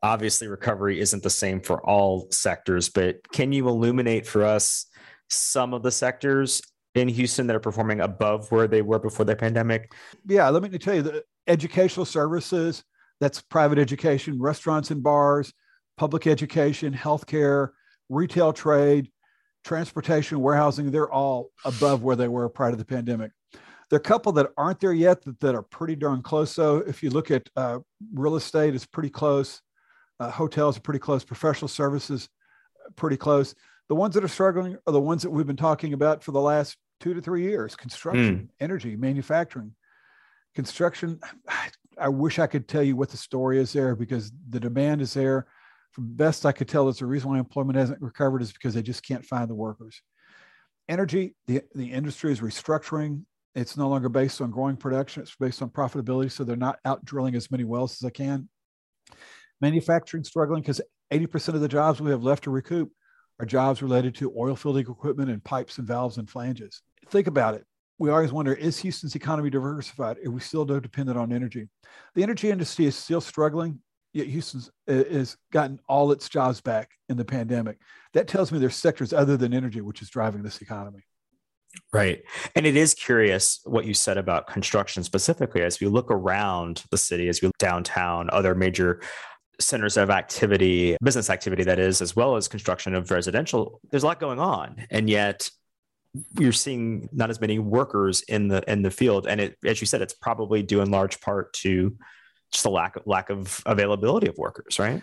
Obviously, 0.03 0.49
recovery 0.49 1.01
isn't 1.01 1.23
the 1.23 1.31
same 1.31 1.61
for 1.61 1.85
all 1.87 2.27
sectors, 2.31 2.89
but 2.89 3.27
can 3.33 3.53
you 3.53 3.69
illuminate 3.69 4.27
for 4.27 4.45
us 4.45 4.87
some 5.31 5.73
of 5.73 5.83
the 5.83 5.91
sectors 5.91 6.61
in 6.95 7.09
Houston 7.09 7.47
that 7.47 7.57
are 7.57 7.61
performing 7.61 8.01
above 8.01 8.51
where 8.51 8.69
they 8.69 8.83
were 8.83 8.99
before 8.99 9.25
the 9.25 9.37
pandemic? 9.37 9.93
Yeah, 10.27 10.49
let 10.51 10.63
me 10.63 10.79
tell 10.79 10.95
you 10.95 11.03
the 11.03 11.25
educational 11.47 12.05
services, 12.05 12.85
that's 13.21 13.41
private 13.41 13.79
education, 13.79 14.41
restaurants 14.41 14.91
and 14.91 15.03
bars, 15.03 15.53
public 15.97 16.27
education, 16.27 16.93
healthcare, 16.93 17.71
retail 18.09 18.53
trade, 18.53 19.11
transportation, 19.65 20.41
warehousing, 20.41 20.91
they're 20.91 21.11
all 21.11 21.51
above 21.65 22.03
where 22.03 22.17
they 22.17 22.29
were 22.29 22.49
prior 22.49 22.71
to 22.71 22.77
the 22.77 22.85
pandemic. 22.85 23.33
There 23.91 23.97
are 23.97 24.01
a 24.01 24.01
couple 24.01 24.33
that 24.33 24.51
aren't 24.57 24.81
there 24.81 24.93
yet 24.93 25.23
that, 25.23 25.41
that 25.41 25.55
are 25.55 25.63
pretty 25.63 25.97
darn 25.97 26.23
close. 26.23 26.51
So 26.51 26.79
if 26.79 27.03
you 27.03 27.11
look 27.11 27.31
at 27.31 27.49
uh, 27.57 27.79
real 28.13 28.37
estate, 28.37 28.75
it's 28.75 28.87
pretty 28.87 29.11
close. 29.11 29.61
Uh, 30.21 30.31
hotels 30.31 30.77
are 30.77 30.81
pretty 30.81 31.01
close. 31.01 31.25
Professional 31.25 31.69
services, 31.69 32.29
pretty 32.97 33.17
close. 33.17 33.55
The 33.89 33.95
ones 33.95 34.15
that 34.15 34.25
are 34.25 34.29
struggling 34.29 34.77
are 34.87 34.93
the 34.93 35.01
ones 35.01 35.23
that 35.23 35.31
we've 35.31 35.47
been 35.47 35.57
talking 35.57 35.93
about 35.93 36.23
for 36.23 36.33
the 36.33 36.41
last 36.41 36.77
two 37.01 37.15
to 37.15 37.21
three 37.21 37.43
years: 37.43 37.77
construction, 37.77 38.37
mm. 38.37 38.49
energy, 38.61 38.97
manufacturing. 38.97 39.75
Construction. 40.55 41.21
I 41.99 42.09
wish 42.09 42.41
I 42.41 42.49
could 42.49 42.67
tell 42.67 42.83
you 42.83 42.97
what 42.97 43.11
the 43.11 43.17
story 43.17 43.61
is 43.61 43.73
there 43.73 43.95
because 43.95 44.33
the 44.49 44.59
demand 44.59 45.01
is 45.01 45.15
there 45.15 45.47
from 45.95 46.13
best 46.17 46.45
I 46.45 46.53
could 46.53 46.69
tell, 46.69 46.89
is 46.89 46.99
the 46.99 47.07
reason 47.07 47.31
why 47.31 47.39
employment 47.39 47.79
hasn't 47.79 48.03
recovered 48.03 48.43
is 48.43 48.53
because 48.53 48.75
they 48.75 48.83
just 48.83 49.07
can't 49.07 49.25
find 49.25 49.49
the 49.49 49.55
workers. 49.55 50.03
Energy, 50.89 51.37
the, 51.47 51.63
the 51.75 51.93
industry 51.93 52.33
is 52.33 52.41
restructuring. 52.41 53.23
It's 53.55 53.77
no 53.77 53.89
longer 53.89 54.09
based 54.09 54.41
on 54.41 54.51
growing 54.51 54.77
production, 54.77 55.23
it's 55.23 55.37
based 55.37 55.63
on 55.63 55.71
profitability. 55.71 56.33
So 56.33 56.43
they're 56.43 56.57
not 56.57 56.81
out 56.85 57.05
drilling 57.05 57.37
as 57.37 57.51
many 57.51 57.63
wells 57.63 57.93
as 57.93 57.99
they 58.01 58.11
can. 58.11 58.49
Manufacturing 59.61 60.25
struggling 60.25 60.63
because 60.63 60.81
80% 61.13 61.55
of 61.55 61.61
the 61.61 61.69
jobs 61.69 62.01
we 62.01 62.11
have 62.11 62.25
left 62.25 62.45
to 62.45 62.51
recoup 62.51 62.91
are 63.39 63.47
jobs 63.47 63.81
related 63.81 64.17
to 64.17 64.35
oil 64.37 64.57
field 64.57 64.79
equipment 64.79 65.31
and 65.31 65.45
pipes 65.45 65.79
and 65.79 65.87
valves 65.87 66.19
and 66.19 66.29
flanges. 66.29 66.83
Think 67.09 67.29
about 67.29 67.55
it. 67.55 67.65
We 67.99 68.11
always 68.11 68.33
wonder 68.33 68.53
is 68.53 68.81
Houston's 68.81 69.15
economy 69.15 69.51
diversified? 69.51 70.19
Are 70.27 70.31
we 70.33 70.41
still 70.41 70.65
dependent 70.65 71.17
on 71.17 71.33
energy? 71.33 71.69
The 72.17 72.25
energy 72.25 72.51
industry 72.51 72.87
is 72.87 72.97
still 72.97 73.21
struggling 73.21 73.79
yet 74.15 74.29
Houston's 74.29 74.71
has 74.89 75.37
gotten 75.53 75.81
all 75.89 76.13
its 76.13 76.29
jobs 76.29 76.61
back 76.61 76.93
in 77.09 77.17
the 77.17 77.25
pandemic. 77.25 77.79
That 78.15 78.29
tells 78.29 78.51
me 78.51 78.59
there's 78.59 78.77
sectors 78.77 79.13
other 79.13 79.37
than 79.37 79.53
energy 79.53 79.81
which 79.81 80.01
is 80.01 80.09
driving 80.09 80.43
this 80.43 80.63
economy. 80.63 81.01
Right. 81.93 82.23
And 82.55 82.67
it 82.67 82.77
is 82.77 82.95
curious 82.95 83.61
what 83.65 83.85
you 83.85 83.95
said 83.95 84.17
about 84.17 84.47
construction 84.47 85.03
specifically 85.03 85.63
as 85.63 85.81
we 85.81 85.89
look 85.89 86.11
around 86.11 86.85
the 86.91 86.99
city, 86.99 87.29
as 87.29 87.43
we 87.43 87.49
look 87.49 87.59
downtown, 87.59 88.31
other 88.31 88.55
major 88.55 89.01
centers 89.61 89.97
of 89.97 90.11
activity, 90.11 90.97
business 91.03 91.31
activity 91.31 91.65
that 91.65 91.81
is, 91.81 92.01
as 92.01 92.15
well 92.15 92.37
as 92.37 92.47
construction 92.47 92.95
of 92.95 93.11
residential, 93.11 93.81
there's 93.91 94.05
a 94.05 94.07
lot 94.07 94.21
going 94.21 94.39
on. 94.39 94.87
And 94.91 95.11
yet 95.11 95.51
you're 96.39 96.53
seeing 96.53 97.09
not 97.13 97.31
as 97.31 97.41
many 97.41 97.59
workers 97.59 98.23
in 98.23 98.47
the 98.47 98.63
in 98.71 98.83
the 98.83 98.91
field. 98.91 99.27
And 99.27 99.41
it, 99.41 99.57
as 99.65 99.81
you 99.81 99.87
said, 99.87 100.01
it's 100.01 100.15
probably 100.15 100.63
due 100.63 100.81
in 100.81 100.91
large 100.91 101.21
part 101.21 101.53
to 101.55 101.97
just 102.55 102.65
a 102.65 102.71
lack 102.71 102.97
of 102.97 103.03
lack 103.07 103.29
of 103.29 103.61
availability 103.67 104.29
of 104.29 104.39
workers, 104.39 104.79
right? 104.79 105.03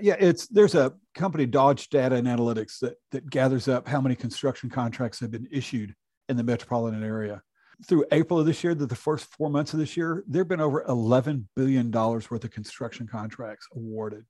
Yeah, 0.00 0.16
it's 0.18 0.46
there's 0.46 0.74
a 0.74 0.94
company 1.14 1.44
Dodge 1.44 1.88
Data 1.88 2.14
and 2.14 2.26
Analytics 2.26 2.78
that 2.78 2.94
that 3.10 3.28
gathers 3.28 3.68
up 3.68 3.86
how 3.86 4.00
many 4.00 4.14
construction 4.14 4.70
contracts 4.70 5.20
have 5.20 5.30
been 5.30 5.48
issued 5.50 5.94
in 6.28 6.36
the 6.36 6.44
metropolitan 6.44 7.02
area. 7.02 7.42
Through 7.86 8.06
April 8.12 8.38
of 8.38 8.46
this 8.46 8.62
year, 8.62 8.74
the, 8.74 8.86
the 8.86 8.94
first 8.94 9.26
four 9.36 9.50
months 9.50 9.72
of 9.72 9.80
this 9.80 9.96
year, 9.96 10.22
there 10.28 10.40
have 10.40 10.48
been 10.48 10.60
over 10.60 10.84
$11 10.88 11.44
billion 11.56 11.90
worth 11.90 12.30
of 12.32 12.50
construction 12.50 13.08
contracts 13.08 13.66
awarded. 13.74 14.24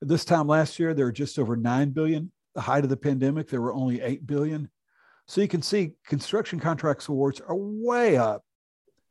This 0.00 0.24
time 0.24 0.48
last 0.48 0.78
year, 0.78 0.94
there 0.94 1.04
were 1.04 1.12
just 1.12 1.38
over 1.38 1.54
9 1.54 1.90
billion. 1.90 2.32
The 2.54 2.62
height 2.62 2.82
of 2.82 2.90
the 2.90 2.96
pandemic, 2.96 3.48
there 3.48 3.60
were 3.60 3.74
only 3.74 4.00
8 4.00 4.26
billion. 4.26 4.70
So 5.28 5.42
you 5.42 5.48
can 5.48 5.62
see 5.62 5.92
construction 6.06 6.58
contracts 6.58 7.08
awards 7.08 7.40
are 7.40 7.54
way 7.54 8.16
up. 8.16 8.42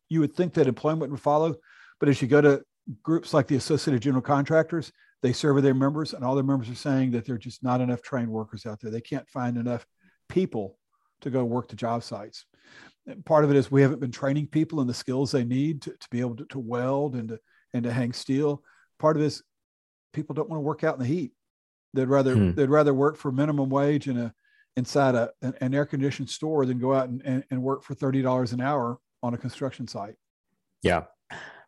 You 0.10 0.20
would 0.22 0.36
think 0.36 0.54
that 0.56 0.68
employment 0.68 1.12
would 1.12 1.22
follow, 1.22 1.56
but 2.00 2.10
as 2.10 2.22
you 2.22 2.28
go 2.28 2.42
to 2.42 2.64
groups 3.02 3.34
like 3.34 3.48
the 3.48 3.56
Associated 3.56 4.02
General 4.02 4.22
Contractors, 4.22 4.92
they 5.22 5.34
survey 5.34 5.62
their 5.62 5.74
members, 5.74 6.14
and 6.14 6.24
all 6.24 6.36
their 6.36 6.44
members 6.44 6.70
are 6.70 6.76
saying 6.76 7.12
that 7.12 7.26
there 7.26 7.36
are 7.36 7.40
just 7.40 7.64
not 7.64 7.82
enough 7.82 8.02
trained 8.02 8.30
workers 8.30 8.66
out 8.66 8.80
there. 8.82 8.92
They 8.92 9.02
can't 9.02 9.28
find 9.30 9.58
enough 9.58 9.86
people 10.28 10.78
to 11.22 11.30
go 11.30 11.46
work 11.46 11.70
the 11.70 11.76
job 11.76 12.04
sites. 12.04 12.46
And 13.08 13.26
part 13.26 13.44
of 13.44 13.52
it 13.52 13.58
is 13.58 13.72
we 13.72 13.82
haven't 13.82 14.02
been 14.02 14.12
training 14.12 14.48
people 14.48 14.82
in 14.82 14.88
the 14.88 14.94
skills 14.94 15.32
they 15.32 15.44
need 15.44 15.82
to, 15.84 15.92
to 15.92 16.08
be 16.12 16.20
able 16.20 16.36
to, 16.38 16.46
to 16.46 16.60
weld 16.60 17.16
and 17.16 17.30
to 17.30 17.40
and 17.74 17.84
to 17.84 17.92
hang 17.92 18.14
steel. 18.14 18.62
Part 19.00 19.18
of 19.18 19.24
this, 19.24 19.42
people 20.14 20.36
don't 20.36 20.50
want 20.50 20.60
to 20.60 20.64
work 20.64 20.84
out 20.84 20.96
in 20.96 21.02
the 21.02 21.08
heat. 21.08 21.32
They'd 21.94 22.08
rather 22.08 22.36
hmm. 22.36 22.52
they'd 22.54 22.70
rather 22.70 22.94
work 22.94 23.18
for 23.18 23.32
minimum 23.32 23.70
wage 23.70 24.08
in 24.08 24.18
a 24.18 24.34
inside 24.76 25.16
a, 25.16 25.32
an, 25.42 25.54
an 25.62 25.74
air 25.74 25.86
conditioned 25.86 26.30
store 26.30 26.66
than 26.66 26.80
go 26.80 26.94
out 26.94 27.10
and, 27.10 27.22
and, 27.24 27.44
and 27.52 27.62
work 27.62 27.84
for 27.84 27.94
thirty 27.94 28.22
dollars 28.22 28.54
an 28.54 28.62
hour 28.62 29.00
on 29.22 29.34
a 29.34 29.38
construction 29.38 29.88
site. 29.88 30.16
Yeah, 30.82 31.04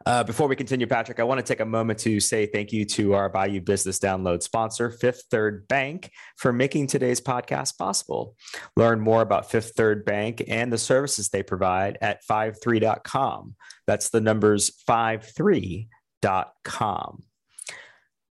Uh, 0.08 0.24
before 0.24 0.48
we 0.48 0.56
continue, 0.56 0.86
Patrick, 0.86 1.20
I 1.20 1.24
want 1.24 1.40
to 1.40 1.44
take 1.44 1.62
a 1.62 1.66
moment 1.66 1.98
to 2.00 2.20
say 2.20 2.46
thank 2.46 2.72
you 2.72 2.86
to 2.86 3.16
our 3.16 3.28
Bayou 3.28 3.60
Business 3.60 3.98
Download 3.98 4.44
sponsor, 4.44 4.92
Fifth 4.92 5.24
Third 5.32 5.68
Bank, 5.68 6.12
for 6.38 6.54
making 6.54 6.86
today's 6.88 7.20
podcast 7.20 7.80
possible. 7.80 8.36
Learn 8.76 9.00
more 9.00 9.24
about 9.24 9.50
Fifth 9.50 9.72
Third 9.76 10.06
Bank 10.06 10.44
and 10.48 10.72
the 10.72 10.78
services 10.78 11.30
they 11.30 11.42
provide 11.42 11.98
at 12.02 12.20
53.com. 12.30 13.56
That's 13.88 14.12
the 14.12 14.22
numbers 14.22 14.70
53.com. 14.88 17.24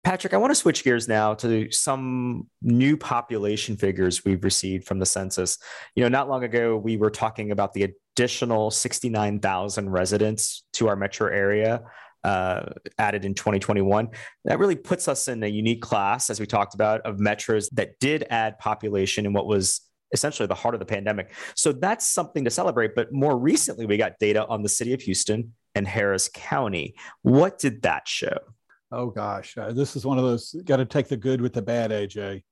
Patrick, 0.04 0.36
I 0.36 0.38
want 0.38 0.52
to 0.52 0.56
switch 0.56 0.84
gears 0.84 1.08
now 1.08 1.34
to 1.34 1.72
some 1.72 2.48
new 2.62 2.96
population 2.96 3.76
figures 3.76 4.24
we've 4.24 4.44
received 4.44 4.86
from 4.86 5.00
the 5.00 5.06
census. 5.08 5.58
You 5.96 6.04
know, 6.04 6.10
not 6.10 6.30
long 6.30 6.44
ago, 6.44 6.78
we 6.78 6.96
were 6.96 7.10
talking 7.10 7.50
about 7.50 7.74
the 7.74 7.96
additional 8.16 8.72
69,000 8.72 9.90
residents 9.90 10.64
to 10.74 10.88
our 10.88 10.96
metro 10.96 11.28
area 11.28 11.82
uh, 12.24 12.64
added 12.98 13.26
in 13.26 13.34
2021. 13.34 14.10
That 14.46 14.58
really 14.58 14.78
puts 14.78 15.08
us 15.08 15.28
in 15.28 15.44
a 15.44 15.48
unique 15.48 15.82
class, 15.82 16.30
as 16.30 16.40
we 16.40 16.46
talked 16.46 16.74
about, 16.74 17.02
of 17.02 17.18
metros 17.18 17.70
that 17.74 18.00
did 18.00 18.26
add 18.30 18.58
population 18.58 19.26
in 19.26 19.34
what 19.34 19.46
was 19.46 19.82
essentially 20.14 20.48
the 20.48 20.56
heart 20.56 20.74
of 20.74 20.80
the 20.80 20.86
pandemic. 20.86 21.34
So 21.56 21.74
that's 21.74 22.08
something 22.08 22.46
to 22.46 22.50
celebrate. 22.50 22.96
But 22.96 23.12
more 23.12 23.38
recently, 23.38 23.86
we 23.86 23.98
got 23.98 24.14
data 24.18 24.48
on 24.48 24.64
the 24.64 24.70
city 24.70 24.94
of 24.94 25.02
Houston 25.02 25.54
and 25.76 25.86
Harris 25.86 26.30
County. 26.34 26.96
What 27.22 27.60
did 27.60 27.82
that 27.82 28.08
show? 28.08 28.38
Oh 28.92 29.08
gosh, 29.08 29.58
uh, 29.58 29.74
this 29.74 29.96
is 29.96 30.06
one 30.06 30.18
of 30.18 30.24
those 30.24 30.56
got 30.64 30.78
to 30.78 30.86
take 30.86 31.10
the 31.10 31.18
good 31.18 31.42
with 31.42 31.54
the 31.54 31.62
bad, 31.62 31.92
AJ. 31.92 32.44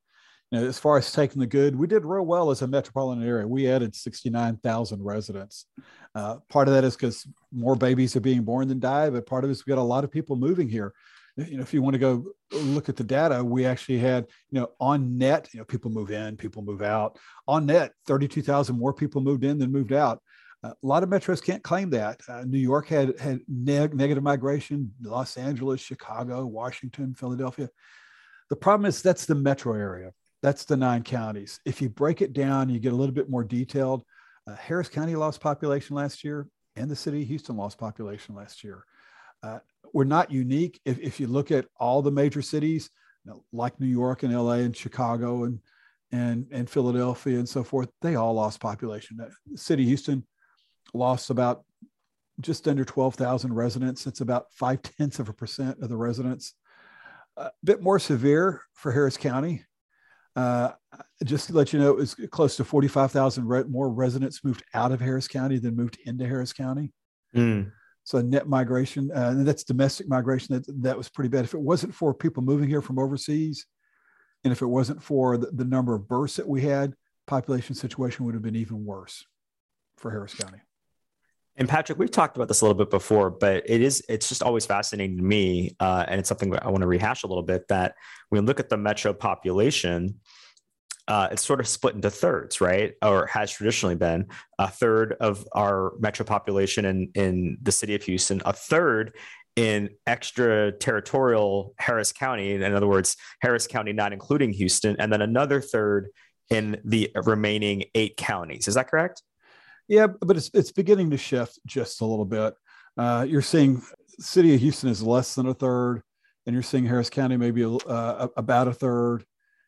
As 0.54 0.78
far 0.78 0.98
as 0.98 1.12
taking 1.12 1.40
the 1.40 1.48
good, 1.48 1.76
we 1.76 1.88
did 1.88 2.06
real 2.06 2.26
well 2.26 2.52
as 2.52 2.62
a 2.62 2.68
metropolitan 2.68 3.28
area. 3.28 3.48
We 3.48 3.70
added 3.70 3.96
69,000 3.96 5.04
residents. 5.04 5.66
Uh, 6.14 6.38
part 6.50 6.68
of 6.68 6.76
that 6.76 6.84
is 6.84 6.96
because 6.96 7.28
more 7.52 7.76
babies 7.76 8.16
are 8.16 8.22
being 8.22 8.44
born 8.44 8.68
than 8.68 8.80
die, 8.80 9.10
but 9.10 9.26
part 9.26 9.44
of 9.44 9.50
it 9.50 9.54
is 9.54 9.66
we 9.66 9.72
got 9.72 9.80
a 9.80 9.84
lot 9.84 10.04
of 10.04 10.12
people 10.12 10.36
moving 10.36 10.70
here. 10.70 10.94
You 11.36 11.58
know, 11.58 11.64
if 11.64 11.74
you 11.74 11.82
want 11.82 11.94
to 11.94 12.00
go 12.00 12.26
look 12.52 12.90
at 12.90 12.96
the 12.96 13.04
data, 13.04 13.44
we 13.44 13.66
actually 13.66 13.98
had, 13.98 14.28
you 14.52 14.60
know, 14.60 14.70
on 14.80 15.18
net, 15.18 15.50
you 15.52 15.60
know, 15.60 15.66
people 15.66 15.90
move 15.90 16.12
in, 16.12 16.38
people 16.38 16.62
move 16.62 16.84
out. 16.84 17.18
On 17.48 17.66
net, 17.66 17.94
32,000 18.06 18.78
more 18.78 18.94
people 18.94 19.22
moved 19.22 19.44
in 19.44 19.58
than 19.58 19.72
moved 19.72 19.94
out. 19.94 20.22
Uh, 20.64 20.70
a 20.70 20.86
lot 20.86 21.02
of 21.02 21.10
metros 21.10 21.44
can't 21.44 21.64
claim 21.64 21.90
that. 21.90 22.22
Uh, 22.30 22.44
New 22.46 22.60
York 22.60 22.88
had 22.88 23.20
had 23.20 23.40
neg- 23.48 23.96
negative 23.96 24.24
migration. 24.24 24.94
Los 25.02 25.36
Angeles, 25.36 25.82
Chicago, 25.82 26.46
Washington, 26.46 27.16
Philadelphia. 27.16 27.70
The 28.50 28.56
problem 28.56 28.86
is 28.86 29.02
that's 29.02 29.26
the 29.26 29.36
metro 29.36 29.74
area. 29.74 30.12
That's 30.44 30.66
the 30.66 30.76
nine 30.76 31.04
counties. 31.04 31.62
If 31.66 31.82
you 31.82 31.90
break 31.90 32.22
it 32.22 32.34
down, 32.34 32.68
you 32.68 32.78
get 32.80 32.92
a 32.92 32.96
little 32.96 33.16
bit 33.16 33.30
more 33.30 33.46
detailed. 33.46 34.04
Uh, 34.46 34.56
Harris 34.56 34.90
County 34.90 35.16
lost 35.16 35.40
population 35.40 35.96
last 35.96 36.22
year, 36.22 36.48
and 36.76 36.92
the 36.92 36.98
city 36.98 37.22
of 37.22 37.30
Houston 37.30 37.56
lost 37.56 37.78
population 37.78 38.36
last 38.36 38.62
year. 38.62 38.84
Uh, 39.42 39.60
we're 39.94 40.04
not 40.04 40.32
unique. 40.32 40.82
If, 40.84 41.00
if 41.00 41.18
you 41.22 41.28
look 41.28 41.50
at 41.50 41.68
all 41.80 42.02
the 42.02 42.12
major 42.12 42.42
cities, 42.42 42.90
you 43.24 43.32
know, 43.32 43.46
like 43.54 43.80
New 43.80 43.88
York 43.88 44.24
and 44.24 44.36
LA 44.36 44.56
and 44.56 44.76
Chicago 44.76 45.46
and 45.46 45.60
and 46.12 46.46
and 46.52 46.70
Philadelphia 46.70 47.40
and 47.40 47.48
so 47.48 47.64
forth, 47.64 47.90
they 48.02 48.16
all 48.16 48.34
lost 48.34 48.60
population. 48.60 49.18
The 49.18 49.28
uh, 49.28 49.30
city 49.56 49.84
of 49.84 49.88
Houston 49.88 50.26
lost 50.94 51.30
about 51.30 51.64
just 52.42 52.68
under 52.68 52.84
12,000 52.84 53.54
residents. 53.54 54.08
It's 54.08 54.20
about 54.20 54.52
five 54.52 54.82
tenths 54.82 55.20
of 55.20 55.30
a 55.30 55.34
percent 55.34 55.82
of 55.82 55.88
the 55.88 55.96
residents. 55.96 56.54
A 57.38 57.52
bit 57.64 57.82
more 57.82 57.98
severe 57.98 58.62
for 58.74 58.92
Harris 58.92 59.16
County. 59.16 59.64
Uh, 60.36 60.72
just 61.24 61.48
to 61.48 61.54
let 61.54 61.74
you 61.74 61.80
know, 61.80 61.90
it 61.90 61.98
was 61.98 62.16
close 62.32 62.56
to 62.58 62.64
45,000 62.64 63.48
re- 63.48 63.64
more 63.64 63.90
residents 63.90 64.44
moved 64.44 64.64
out 64.74 64.92
of 64.92 65.00
Harris 65.00 65.28
County 65.28 65.60
than 65.60 65.76
moved 65.76 66.00
into 66.06 66.26
Harris 66.26 66.54
County. 66.54 66.92
Mm. 67.36 67.72
So 68.04 68.22
net 68.22 68.48
migration, 68.48 69.12
uh, 69.16 69.30
and 69.30 69.48
that's 69.48 69.64
domestic 69.64 70.10
migration. 70.10 70.56
That 70.56 70.82
that 70.82 70.98
was 70.98 71.08
pretty 71.08 71.30
bad. 71.30 71.46
If 71.46 71.54
it 71.54 71.62
wasn't 71.62 71.96
for 71.96 72.14
people 72.14 72.44
moving 72.44 72.68
here 72.68 72.82
from 72.82 73.00
overseas, 73.00 73.66
and 74.44 74.52
if 74.52 74.62
it 74.62 74.68
wasn't 74.68 75.02
for 75.02 75.38
the, 75.38 75.48
the 75.52 75.64
number 75.64 75.96
of 75.96 76.08
births 76.08 76.36
that 76.36 76.48
we 76.48 76.62
had, 76.62 76.94
population 77.28 77.76
situation 77.76 78.26
would 78.26 78.34
have 78.34 78.44
been 78.44 78.58
even 78.58 78.84
worse 78.84 79.26
for 79.98 80.12
Harris 80.12 80.34
County. 80.34 80.60
And 81.56 81.70
Patrick, 81.70 82.00
we've 82.00 82.12
talked 82.12 82.36
about 82.36 82.48
this 82.48 82.62
a 82.62 82.66
little 82.66 82.78
bit 82.78 82.90
before, 82.90 83.30
but 83.30 83.64
it 83.70 83.82
is 83.82 84.04
it's 84.10 84.28
just 84.28 84.42
always 84.42 84.66
fascinating 84.66 85.18
to 85.18 85.24
me, 85.24 85.76
uh, 85.80 86.06
and 86.08 86.20
it's 86.20 86.28
something 86.28 86.56
I 86.58 86.70
want 86.70 86.82
to 86.82 86.88
rehash 86.88 87.24
a 87.24 87.28
little 87.28 87.44
bit. 87.44 87.68
That 87.68 87.96
when 88.30 88.44
we 88.44 88.48
look 88.48 88.60
at 88.60 88.70
the 88.70 88.78
metro 88.78 89.14
population, 89.14 90.20
uh, 91.08 91.28
it's 91.32 91.46
sort 91.46 91.60
of 91.60 91.68
split 91.68 91.94
into 91.94 92.10
thirds, 92.10 92.60
right? 92.60 92.94
Or 93.04 93.28
has 93.28 93.52
traditionally 93.52 93.96
been 93.96 94.28
a 94.58 94.68
third 94.68 95.16
of 95.20 95.48
our 95.54 95.94
metro 96.00 96.26
population 96.26 96.86
in 96.86 97.12
in 97.14 97.58
the 97.62 97.72
city 97.72 97.94
of 97.94 98.04
Houston, 98.04 98.42
a 98.46 98.54
third 98.54 99.16
in 99.56 99.90
extraterritorial 100.08 101.76
Harris 101.78 102.12
County. 102.12 102.54
In 102.54 102.74
other 102.74 102.88
words, 102.88 103.16
Harris 103.42 103.68
County 103.68 103.94
not 103.94 104.12
including 104.12 104.54
Houston, 104.54 104.96
and 104.98 105.14
then 105.14 105.22
another 105.22 105.62
third 105.62 106.10
in 106.50 106.82
the 106.84 107.12
remaining 107.26 107.84
eight 107.94 108.18
counties. 108.18 108.68
Is 108.68 108.74
that 108.74 108.90
correct? 108.90 109.22
Yeah, 109.88 110.08
but 110.08 110.38
it's 110.38 110.50
it's 110.54 110.72
beginning 110.72 111.10
to 111.12 111.18
shift 111.18 111.60
just 111.66 112.02
a 112.02 112.06
little 112.06 112.26
bit. 112.26 112.56
Uh, 112.98 113.26
you're 113.28 113.42
seeing 113.42 113.82
city 114.20 114.54
of 114.54 114.62
Houston 114.62 114.90
is 114.90 115.04
less 115.04 115.36
than 115.36 115.48
a 115.48 115.54
third, 115.54 116.02
and 116.46 116.54
you're 116.54 116.64
seeing 116.64 116.86
Harris 116.86 117.10
County 117.10 117.38
maybe 117.38 117.64
uh, 117.64 118.28
about 118.38 118.68
a 118.68 118.74
third, 118.74 119.26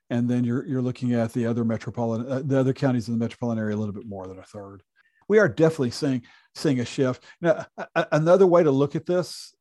and 0.09 0.29
then 0.29 0.43
you're 0.43 0.65
you're 0.65 0.81
looking 0.81 1.13
at 1.13 1.33
the 1.33 1.45
other 1.45 1.65
metropolitan 1.65 2.31
uh, 2.31 2.41
the 2.43 2.59
other 2.59 2.73
counties 2.73 3.07
in 3.07 3.13
the 3.13 3.23
metropolitan 3.23 3.61
area 3.61 3.75
a 3.75 3.79
little 3.79 3.93
bit 3.93 4.07
more 4.07 4.27
than 4.27 4.39
a 4.39 4.43
third. 4.43 4.83
We 5.27 5.39
are 5.39 5.49
definitely 5.49 5.91
seeing 5.91 6.23
seeing 6.53 6.79
a 6.79 6.85
shift. 6.85 7.23
Now, 7.41 7.65
a, 7.95 8.07
another 8.11 8.47
way 8.47 8.63
to 8.63 8.71
look 8.71 8.95
at 8.95 9.05
this, 9.05 9.53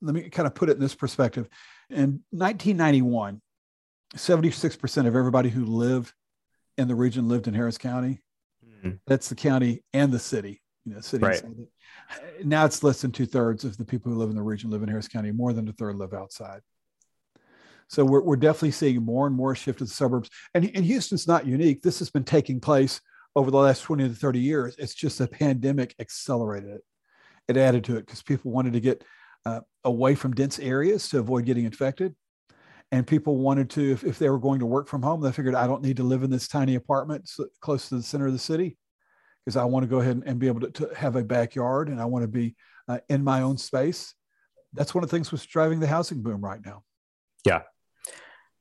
let 0.00 0.14
me 0.14 0.28
kind 0.28 0.46
of 0.46 0.54
put 0.54 0.70
it 0.70 0.72
in 0.76 0.80
this 0.80 0.94
perspective. 0.94 1.48
In 1.90 2.22
1991, 2.30 3.40
76% 4.16 5.06
of 5.06 5.16
everybody 5.16 5.48
who 5.48 5.64
lived 5.64 6.12
in 6.78 6.88
the 6.88 6.94
region 6.94 7.28
lived 7.28 7.46
in 7.46 7.54
Harris 7.54 7.78
County. 7.78 8.20
Mm-hmm. 8.80 8.96
That's 9.06 9.28
the 9.28 9.34
county 9.34 9.82
and 9.92 10.12
the 10.12 10.18
city. 10.18 10.62
You 10.84 10.94
know, 10.94 11.00
city. 11.00 11.24
Right. 11.24 11.42
Now 12.42 12.64
it's 12.64 12.82
less 12.82 13.02
than 13.02 13.12
two 13.12 13.26
thirds 13.26 13.64
of 13.64 13.76
the 13.76 13.84
people 13.84 14.10
who 14.10 14.18
live 14.18 14.30
in 14.30 14.36
the 14.36 14.42
region 14.42 14.70
live 14.70 14.82
in 14.82 14.88
Harris 14.88 15.08
County. 15.08 15.30
More 15.30 15.52
than 15.52 15.68
a 15.68 15.72
third 15.72 15.96
live 15.96 16.14
outside. 16.14 16.60
So 17.88 18.04
we're, 18.04 18.22
we're 18.22 18.36
definitely 18.36 18.70
seeing 18.70 19.04
more 19.04 19.26
and 19.26 19.34
more 19.34 19.54
shift 19.54 19.78
to 19.78 19.84
the 19.84 19.90
suburbs. 19.90 20.30
And, 20.54 20.70
and 20.74 20.84
Houston's 20.84 21.26
not 21.26 21.46
unique. 21.46 21.82
This 21.82 21.98
has 21.98 22.08
been 22.08 22.24
taking 22.24 22.60
place 22.60 23.00
over 23.34 23.50
the 23.50 23.56
last 23.56 23.82
20 23.82 24.08
to 24.08 24.14
30 24.14 24.38
years. 24.38 24.76
It's 24.78 24.94
just 24.94 25.18
the 25.18 25.26
pandemic 25.26 25.94
accelerated 25.98 26.70
it. 26.70 26.84
It 27.48 27.56
added 27.56 27.84
to 27.84 27.96
it 27.96 28.06
because 28.06 28.22
people 28.22 28.52
wanted 28.52 28.74
to 28.74 28.80
get 28.80 29.04
uh, 29.44 29.60
away 29.84 30.14
from 30.14 30.34
dense 30.34 30.58
areas 30.60 31.08
to 31.08 31.18
avoid 31.18 31.46
getting 31.46 31.64
infected 31.64 32.14
and 32.92 33.06
people 33.06 33.36
wanted 33.36 33.70
to 33.70 33.92
if, 33.92 34.04
if 34.04 34.18
they 34.18 34.28
were 34.28 34.38
going 34.38 34.60
to 34.60 34.66
work 34.66 34.88
from 34.88 35.02
home 35.02 35.20
they 35.20 35.32
figured 35.32 35.54
i 35.54 35.66
don't 35.66 35.82
need 35.82 35.96
to 35.96 36.02
live 36.02 36.22
in 36.22 36.30
this 36.30 36.48
tiny 36.48 36.74
apartment 36.74 37.30
close 37.60 37.88
to 37.88 37.96
the 37.96 38.02
center 38.02 38.26
of 38.26 38.32
the 38.32 38.38
city 38.38 38.76
because 39.44 39.56
i 39.56 39.64
want 39.64 39.82
to 39.82 39.88
go 39.88 40.00
ahead 40.00 40.16
and, 40.16 40.24
and 40.26 40.38
be 40.38 40.46
able 40.46 40.60
to, 40.60 40.70
to, 40.70 40.94
have 40.94 41.16
a 41.16 41.24
backyard 41.24 41.88
and 41.88 42.00
i 42.00 42.04
want 42.04 42.22
to 42.22 42.28
be 42.28 42.54
uh, 42.90 42.98
in 43.08 43.22
my 43.22 43.42
own 43.42 43.56
space. 43.56 44.14
That's 44.72 44.94
one 44.94 45.04
of 45.04 45.10
the 45.10 45.16
things 45.16 45.30
that's 45.30 45.46
driving 45.46 45.78
the 45.78 45.86
housing 45.86 46.22
boom 46.22 46.44
right 46.44 46.60
now. 46.64 46.82
Yeah. 47.44 47.62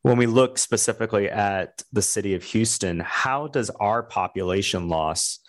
When 0.04 0.18
we 0.18 0.28
look 0.28 0.58
specifically 0.58 1.30
at 1.30 1.82
the 1.92 2.02
city 2.02 2.36
of 2.36 2.44
houston 2.44 3.02
how 3.02 3.48
does 3.48 3.70
our 3.72 4.02
population 4.02 4.88
loss 4.88 5.40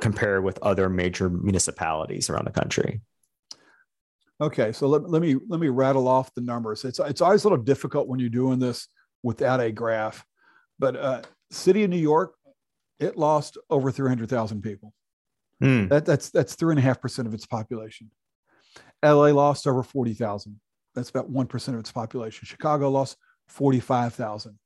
compare 0.00 0.42
with 0.42 0.58
other 0.60 0.90
major 0.90 1.30
municipalities 1.30 2.28
around 2.28 2.46
the 2.46 2.50
country 2.50 3.00
Okay, 4.40 4.72
so 4.72 4.88
let, 4.88 5.08
let 5.08 5.22
me 5.22 5.36
let 5.48 5.60
me 5.60 5.68
rattle 5.68 6.08
off 6.08 6.34
the 6.34 6.40
numbers. 6.40 6.84
It's 6.84 6.98
it's 6.98 7.20
always 7.20 7.44
a 7.44 7.48
little 7.48 7.62
difficult 7.62 8.08
when 8.08 8.18
you're 8.18 8.28
doing 8.28 8.58
this 8.58 8.88
without 9.22 9.60
a 9.60 9.70
graph, 9.70 10.24
but 10.78 10.96
uh, 10.96 11.22
city 11.50 11.84
of 11.84 11.90
New 11.90 11.96
York, 11.96 12.34
it 12.98 13.16
lost 13.16 13.58
over 13.70 13.92
three 13.92 14.08
hundred 14.08 14.28
thousand 14.28 14.62
people. 14.62 14.92
Mm. 15.62 15.88
That, 15.88 16.04
that's 16.04 16.30
that's 16.30 16.56
three 16.56 16.72
and 16.72 16.80
a 16.80 16.82
half 16.82 17.00
percent 17.00 17.28
of 17.28 17.34
its 17.34 17.46
population. 17.46 18.10
LA 19.04 19.28
lost 19.28 19.68
over 19.68 19.84
forty 19.84 20.14
thousand. 20.14 20.60
That's 20.96 21.10
about 21.10 21.30
one 21.30 21.46
percent 21.46 21.76
of 21.76 21.80
its 21.80 21.92
population. 21.92 22.46
Chicago 22.46 22.90
lost 22.90 23.16
forty 23.46 23.80
five 23.80 24.14
thousand. 24.14 24.58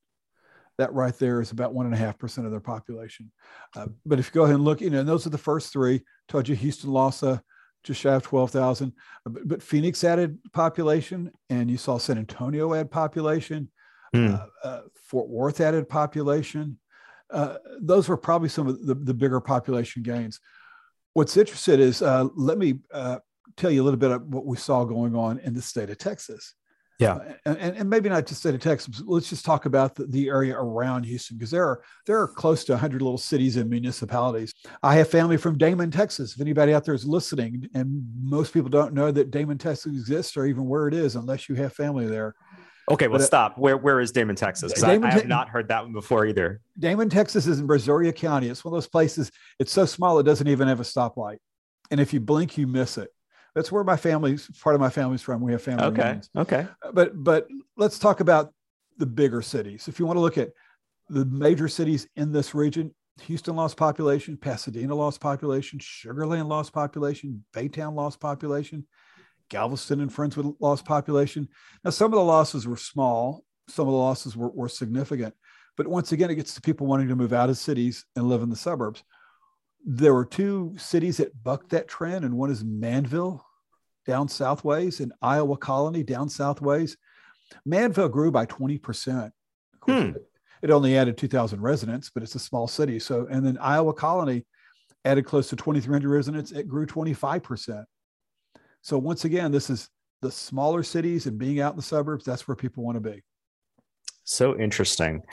That 0.79 0.93
right 0.93 1.17
there 1.19 1.41
is 1.41 1.51
about 1.51 1.73
one 1.75 1.85
and 1.85 1.93
a 1.93 1.97
half 1.97 2.17
percent 2.17 2.47
of 2.47 2.51
their 2.51 2.59
population. 2.59 3.31
Uh, 3.75 3.87
but 4.03 4.17
if 4.17 4.27
you 4.27 4.31
go 4.31 4.43
ahead 4.45 4.55
and 4.55 4.63
look, 4.63 4.81
you 4.81 4.89
know, 4.89 5.01
and 5.01 5.09
those 5.09 5.27
are 5.27 5.31
the 5.31 5.37
first 5.37 5.71
three. 5.71 6.01
Told 6.27 6.47
you 6.47 6.55
Houston 6.55 6.89
lost 6.89 7.21
a 7.21 7.41
just 7.83 8.01
shy 8.01 8.13
of 8.13 8.23
12,000. 8.23 8.91
Uh, 9.25 9.29
but, 9.29 9.47
but, 9.47 9.63
Phoenix 9.63 10.03
added 10.03 10.37
population, 10.53 11.31
and 11.49 11.69
you 11.69 11.77
saw 11.77 11.97
San 11.97 12.17
Antonio 12.17 12.73
add 12.73 12.91
population. 12.91 13.69
Mm. 14.15 14.39
Uh, 14.39 14.67
uh, 14.67 14.81
Fort 14.95 15.29
Worth 15.29 15.61
added 15.61 15.87
population. 15.87 16.79
Uh, 17.31 17.57
those 17.79 18.09
were 18.09 18.17
probably 18.17 18.49
some 18.49 18.67
of 18.67 18.85
the, 18.85 18.95
the 18.95 19.13
bigger 19.13 19.39
population 19.39 20.01
gains. 20.01 20.39
What's 21.13 21.37
interesting 21.37 21.79
is 21.79 22.01
uh, 22.01 22.27
let 22.35 22.57
me 22.57 22.79
uh, 22.91 23.19
tell 23.55 23.71
you 23.71 23.81
a 23.81 23.85
little 23.85 23.99
bit 23.99 24.11
of 24.11 24.23
what 24.23 24.45
we 24.45 24.57
saw 24.57 24.83
going 24.83 25.15
on 25.15 25.39
in 25.39 25.53
the 25.53 25.61
state 25.61 25.89
of 25.89 25.97
Texas. 25.97 26.55
Yeah, 26.99 27.13
uh, 27.45 27.55
and, 27.57 27.77
and 27.77 27.89
maybe 27.89 28.09
not 28.09 28.27
just 28.27 28.41
state 28.41 28.55
of 28.55 28.61
Texas. 28.61 29.01
Let's 29.05 29.29
just 29.29 29.45
talk 29.45 29.65
about 29.65 29.95
the, 29.95 30.05
the 30.05 30.27
area 30.27 30.57
around 30.57 31.05
Houston 31.05 31.37
because 31.37 31.49
there 31.49 31.65
are 31.65 31.81
there 32.05 32.19
are 32.19 32.27
close 32.27 32.65
to 32.65 32.73
100 32.73 33.01
little 33.01 33.17
cities 33.17 33.55
and 33.55 33.69
municipalities. 33.69 34.53
I 34.83 34.95
have 34.95 35.09
family 35.09 35.37
from 35.37 35.57
Damon, 35.57 35.91
Texas. 35.91 36.35
If 36.35 36.41
anybody 36.41 36.73
out 36.73 36.83
there 36.83 36.93
is 36.93 37.05
listening, 37.05 37.69
and 37.73 38.03
most 38.21 38.53
people 38.53 38.69
don't 38.69 38.93
know 38.93 39.11
that 39.11 39.31
Damon, 39.31 39.57
Texas 39.57 39.93
exists 39.93 40.35
or 40.35 40.45
even 40.45 40.67
where 40.67 40.89
it 40.89 40.93
is 40.93 41.15
unless 41.15 41.47
you 41.47 41.55
have 41.55 41.71
family 41.71 42.05
there. 42.05 42.35
Okay, 42.91 43.07
well, 43.07 43.19
but, 43.19 43.23
uh, 43.23 43.27
stop. 43.27 43.57
Where 43.57 43.77
where 43.77 44.01
is 44.01 44.11
Damon, 44.11 44.35
Texas? 44.35 44.73
Because 44.73 44.83
I, 44.83 44.95
I, 44.95 45.11
have 45.11 45.27
not 45.27 45.47
heard 45.47 45.69
that 45.69 45.83
one 45.83 45.93
before 45.93 46.25
either. 46.25 46.59
Damon, 46.77 47.09
Texas 47.09 47.47
is 47.47 47.59
in 47.61 47.67
Brazoria 47.67 48.13
County. 48.13 48.49
It's 48.49 48.65
one 48.65 48.73
of 48.73 48.75
those 48.75 48.89
places. 48.89 49.31
It's 49.57 49.71
so 49.71 49.85
small 49.85 50.19
it 50.19 50.23
doesn't 50.23 50.47
even 50.47 50.67
have 50.67 50.81
a 50.81 50.83
stoplight, 50.83 51.37
and 51.91 52.01
if 52.01 52.13
you 52.13 52.19
blink, 52.19 52.57
you 52.57 52.67
miss 52.67 52.97
it. 52.97 53.09
That's 53.55 53.71
where 53.71 53.83
my 53.83 53.97
family's 53.97 54.49
part 54.61 54.75
of 54.75 54.81
my 54.81 54.89
family's 54.89 55.21
from. 55.21 55.41
We 55.41 55.51
have 55.51 55.61
family. 55.61 55.85
Okay. 55.85 56.01
Reunions. 56.01 56.29
Okay. 56.35 56.67
Uh, 56.83 56.91
but 56.91 57.23
but 57.23 57.47
let's 57.77 57.99
talk 57.99 58.19
about 58.19 58.53
the 58.97 59.05
bigger 59.05 59.41
cities. 59.41 59.87
If 59.87 59.99
you 59.99 60.05
want 60.05 60.17
to 60.17 60.21
look 60.21 60.37
at 60.37 60.51
the 61.09 61.25
major 61.25 61.67
cities 61.67 62.07
in 62.15 62.31
this 62.31 62.53
region, 62.53 62.93
Houston 63.21 63.55
lost 63.55 63.77
population, 63.77 64.37
Pasadena 64.37 64.93
lost 64.95 65.19
population, 65.19 65.79
Sugar 65.79 66.25
Land 66.25 66.47
lost 66.47 66.73
population, 66.73 67.43
Baytown 67.53 67.95
lost 67.95 68.19
population, 68.19 68.85
Galveston 69.49 70.01
and 70.01 70.11
Friendswood 70.11 70.55
lost 70.59 70.85
population. 70.85 71.49
Now, 71.83 71.89
some 71.89 72.13
of 72.13 72.17
the 72.17 72.23
losses 72.23 72.67
were 72.67 72.77
small, 72.77 73.43
some 73.67 73.87
of 73.87 73.91
the 73.91 73.97
losses 73.97 74.37
were, 74.37 74.49
were 74.49 74.69
significant. 74.69 75.33
But 75.75 75.87
once 75.87 76.11
again, 76.11 76.29
it 76.29 76.35
gets 76.35 76.53
to 76.55 76.61
people 76.61 76.87
wanting 76.87 77.07
to 77.07 77.15
move 77.15 77.33
out 77.33 77.49
of 77.49 77.57
cities 77.57 78.05
and 78.15 78.27
live 78.27 78.41
in 78.41 78.49
the 78.49 78.55
suburbs. 78.55 79.03
There 79.85 80.13
were 80.13 80.25
two 80.25 80.75
cities 80.77 81.17
that 81.17 81.43
bucked 81.43 81.69
that 81.69 81.87
trend, 81.87 82.25
and 82.25 82.37
one 82.37 82.51
is 82.51 82.63
Manvel 82.63 83.41
down 84.05 84.27
southways 84.27 84.99
and 84.99 85.13
Iowa 85.21 85.57
Colony 85.57 86.03
down 86.03 86.29
southways. 86.29 86.97
Manvel 87.67 88.11
grew 88.11 88.31
by 88.31 88.45
20%. 88.45 89.31
Hmm. 89.83 90.11
It 90.61 90.71
only 90.71 90.97
added 90.97 91.17
2,000 91.17 91.61
residents, 91.61 92.11
but 92.13 92.23
it's 92.23 92.35
a 92.35 92.39
small 92.39 92.67
city. 92.67 92.99
So, 92.99 93.27
and 93.31 93.45
then 93.45 93.57
Iowa 93.59 93.93
Colony 93.93 94.45
added 95.05 95.25
close 95.25 95.49
to 95.49 95.55
2,300 95.55 96.09
residents. 96.09 96.51
It 96.51 96.67
grew 96.67 96.85
25%. 96.85 97.85
So, 98.81 98.97
once 98.97 99.25
again, 99.25 99.51
this 99.51 99.69
is 99.69 99.89
the 100.21 100.31
smaller 100.31 100.83
cities 100.83 101.25
and 101.27 101.37
being 101.37 101.61
out 101.61 101.73
in 101.73 101.77
the 101.77 101.83
suburbs. 101.83 102.25
That's 102.25 102.47
where 102.47 102.55
people 102.55 102.83
want 102.83 103.01
to 103.01 103.09
be. 103.09 103.23
So 104.29 104.59
interesting. 104.59 105.23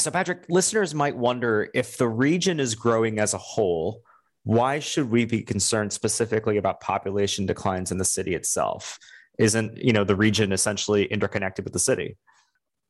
So, 0.00 0.10
Patrick, 0.10 0.44
listeners 0.48 0.94
might 0.94 1.16
wonder 1.16 1.68
if 1.74 1.98
the 1.98 2.08
region 2.08 2.60
is 2.60 2.74
growing 2.74 3.18
as 3.18 3.34
a 3.34 3.38
whole, 3.38 4.02
why 4.44 4.78
should 4.78 5.10
we 5.10 5.24
be 5.24 5.42
concerned 5.42 5.92
specifically 5.92 6.56
about 6.56 6.80
population 6.80 7.46
declines 7.46 7.92
in 7.92 7.98
the 7.98 8.04
city 8.04 8.34
itself? 8.34 8.98
Isn't 9.38 9.76
you 9.76 9.92
know 9.92 10.04
the 10.04 10.16
region 10.16 10.52
essentially 10.52 11.04
interconnected 11.04 11.64
with 11.64 11.72
the 11.72 11.78
city? 11.78 12.16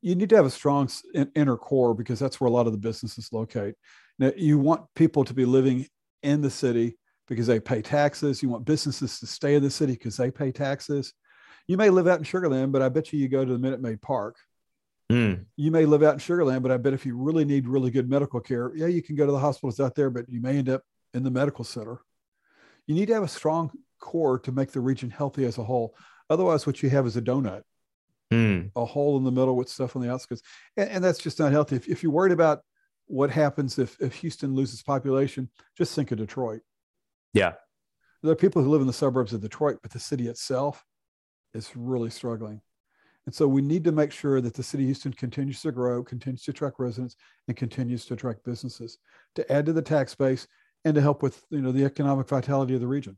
You 0.01 0.15
need 0.15 0.29
to 0.29 0.35
have 0.35 0.45
a 0.45 0.49
strong 0.49 0.89
inner 1.35 1.57
core 1.57 1.93
because 1.93 2.19
that's 2.19 2.39
where 2.39 2.49
a 2.49 2.51
lot 2.51 2.67
of 2.67 2.73
the 2.73 2.79
businesses 2.79 3.31
locate. 3.31 3.75
Now, 4.19 4.31
you 4.35 4.57
want 4.57 4.85
people 4.95 5.23
to 5.25 5.33
be 5.33 5.45
living 5.45 5.87
in 6.21 6.41
the 6.41 6.49
city 6.49 6.97
because 7.27 7.47
they 7.47 7.59
pay 7.59 7.81
taxes. 7.81 8.43
You 8.43 8.49
want 8.49 8.65
businesses 8.65 9.19
to 9.19 9.27
stay 9.27 9.55
in 9.55 9.63
the 9.63 9.69
city 9.69 9.93
because 9.93 10.17
they 10.17 10.31
pay 10.31 10.51
taxes. 10.51 11.13
You 11.67 11.77
may 11.77 11.89
live 11.89 12.07
out 12.07 12.19
in 12.19 12.25
Sugar 12.25 12.49
Land, 12.49 12.73
but 12.73 12.81
I 12.81 12.89
bet 12.89 13.13
you 13.13 13.19
you 13.19 13.29
go 13.29 13.45
to 13.45 13.51
the 13.51 13.59
Minute 13.59 13.81
Maid 13.81 14.01
Park 14.01 14.35
Mm. 15.11 15.45
You 15.57 15.71
may 15.71 15.85
live 15.85 16.03
out 16.03 16.13
in 16.13 16.19
Sugar 16.19 16.45
Land, 16.45 16.63
but 16.63 16.71
I 16.71 16.77
bet 16.77 16.93
if 16.93 17.05
you 17.05 17.17
really 17.17 17.45
need 17.45 17.67
really 17.67 17.91
good 17.91 18.09
medical 18.09 18.39
care, 18.39 18.71
yeah, 18.75 18.87
you 18.87 19.01
can 19.01 19.15
go 19.15 19.25
to 19.25 19.31
the 19.31 19.39
hospitals 19.39 19.79
out 19.79 19.95
there, 19.95 20.09
but 20.09 20.29
you 20.29 20.41
may 20.41 20.57
end 20.57 20.69
up 20.69 20.83
in 21.13 21.23
the 21.23 21.31
medical 21.31 21.63
center. 21.63 21.99
You 22.87 22.95
need 22.95 23.07
to 23.07 23.13
have 23.13 23.23
a 23.23 23.27
strong 23.27 23.71
core 23.99 24.39
to 24.39 24.51
make 24.51 24.71
the 24.71 24.81
region 24.81 25.09
healthy 25.09 25.45
as 25.45 25.57
a 25.57 25.63
whole. 25.63 25.95
Otherwise, 26.29 26.65
what 26.65 26.81
you 26.81 26.89
have 26.89 27.05
is 27.05 27.15
a 27.15 27.21
donut, 27.21 27.63
mm. 28.31 28.69
a 28.75 28.85
hole 28.85 29.17
in 29.17 29.23
the 29.23 29.31
middle 29.31 29.55
with 29.55 29.69
stuff 29.69 29.95
on 29.95 30.01
the 30.01 30.11
outskirts. 30.11 30.41
And, 30.77 30.89
and 30.89 31.03
that's 31.03 31.19
just 31.19 31.39
not 31.39 31.51
healthy. 31.51 31.75
If, 31.75 31.87
if, 31.87 32.03
you're 32.03 32.11
worried 32.11 32.31
about 32.31 32.61
what 33.05 33.29
happens 33.29 33.77
if, 33.77 33.97
if 33.99 34.15
Houston 34.15 34.55
loses 34.55 34.81
population, 34.81 35.49
just 35.77 35.95
think 35.95 36.11
of 36.11 36.17
Detroit. 36.17 36.61
Yeah. 37.33 37.53
There 38.21 38.31
are 38.31 38.37
people 38.37 38.63
who 38.63 38.69
live 38.69 38.81
in 38.81 38.87
the 38.87 38.93
suburbs 38.93 39.33
of 39.33 39.41
Detroit, 39.41 39.79
but 39.81 39.91
the 39.91 39.99
city 39.99 40.27
itself 40.27 40.83
is 41.53 41.71
really 41.75 42.09
struggling. 42.09 42.61
And 43.25 43.33
so 43.33 43.47
we 43.47 43.61
need 43.61 43.83
to 43.85 43.91
make 43.91 44.11
sure 44.11 44.41
that 44.41 44.53
the 44.53 44.63
city 44.63 44.83
of 44.83 44.87
Houston 44.87 45.13
continues 45.13 45.61
to 45.61 45.71
grow, 45.71 46.03
continues 46.03 46.43
to 46.43 46.51
attract 46.51 46.79
residents, 46.79 47.15
and 47.47 47.55
continues 47.55 48.05
to 48.05 48.15
attract 48.15 48.43
businesses 48.43 48.97
to 49.35 49.51
add 49.51 49.65
to 49.65 49.73
the 49.73 49.81
tax 49.81 50.13
base 50.13 50.47
and 50.85 50.93
to 50.95 51.01
help 51.01 51.23
with 51.23 51.45
you 51.49 51.61
know 51.61 51.71
the 51.71 51.85
economic 51.85 52.27
vitality 52.27 52.73
of 52.73 52.81
the 52.81 52.87
region. 52.87 53.17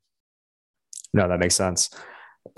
No, 1.13 1.27
that 1.27 1.39
makes 1.39 1.55
sense. 1.55 1.89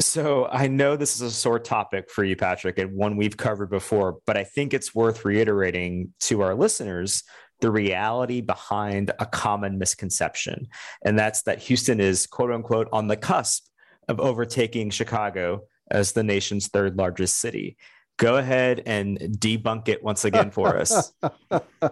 So 0.01 0.48
I 0.51 0.68
know 0.68 0.98
this 0.98 1.16
is 1.16 1.22
a 1.22 1.32
sore 1.32 1.60
topic 1.60 2.10
for 2.12 2.25
you, 2.25 2.36
Patrick, 2.36 2.77
and 2.77 2.94
one 2.94 3.16
we've 3.16 3.38
covered 3.38 3.70
before, 3.70 4.18
but 4.25 4.36
I 4.36 4.44
think 4.44 4.74
it's 4.74 4.94
worth 4.94 5.24
reiterating 5.24 6.14
to 6.22 6.42
our 6.42 6.55
listeners 6.55 7.24
the 7.62 7.72
reality 7.72 8.42
behind 8.42 9.12
a 9.20 9.25
common 9.25 9.79
misconception. 9.79 10.68
And 11.05 11.18
that's 11.18 11.44
that 11.44 11.60
Houston 11.60 12.00
is 12.00 12.27
quote 12.27 12.51
unquote 12.51 12.90
on 12.92 13.07
the 13.07 13.16
cusp 13.16 13.66
of 14.07 14.20
overtaking 14.20 14.90
Chicago 14.90 15.62
as 15.89 16.11
the 16.11 16.23
nation's 16.23 16.67
third 16.67 16.97
largest 16.97 17.37
city. 17.37 17.77
Go 18.17 18.37
ahead 18.37 18.81
and 18.87 19.19
debunk 19.19 19.89
it 19.89 20.03
once 20.03 20.25
again 20.25 20.50
for 20.50 20.75
us. 20.75 21.13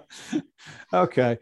okay. 0.94 1.38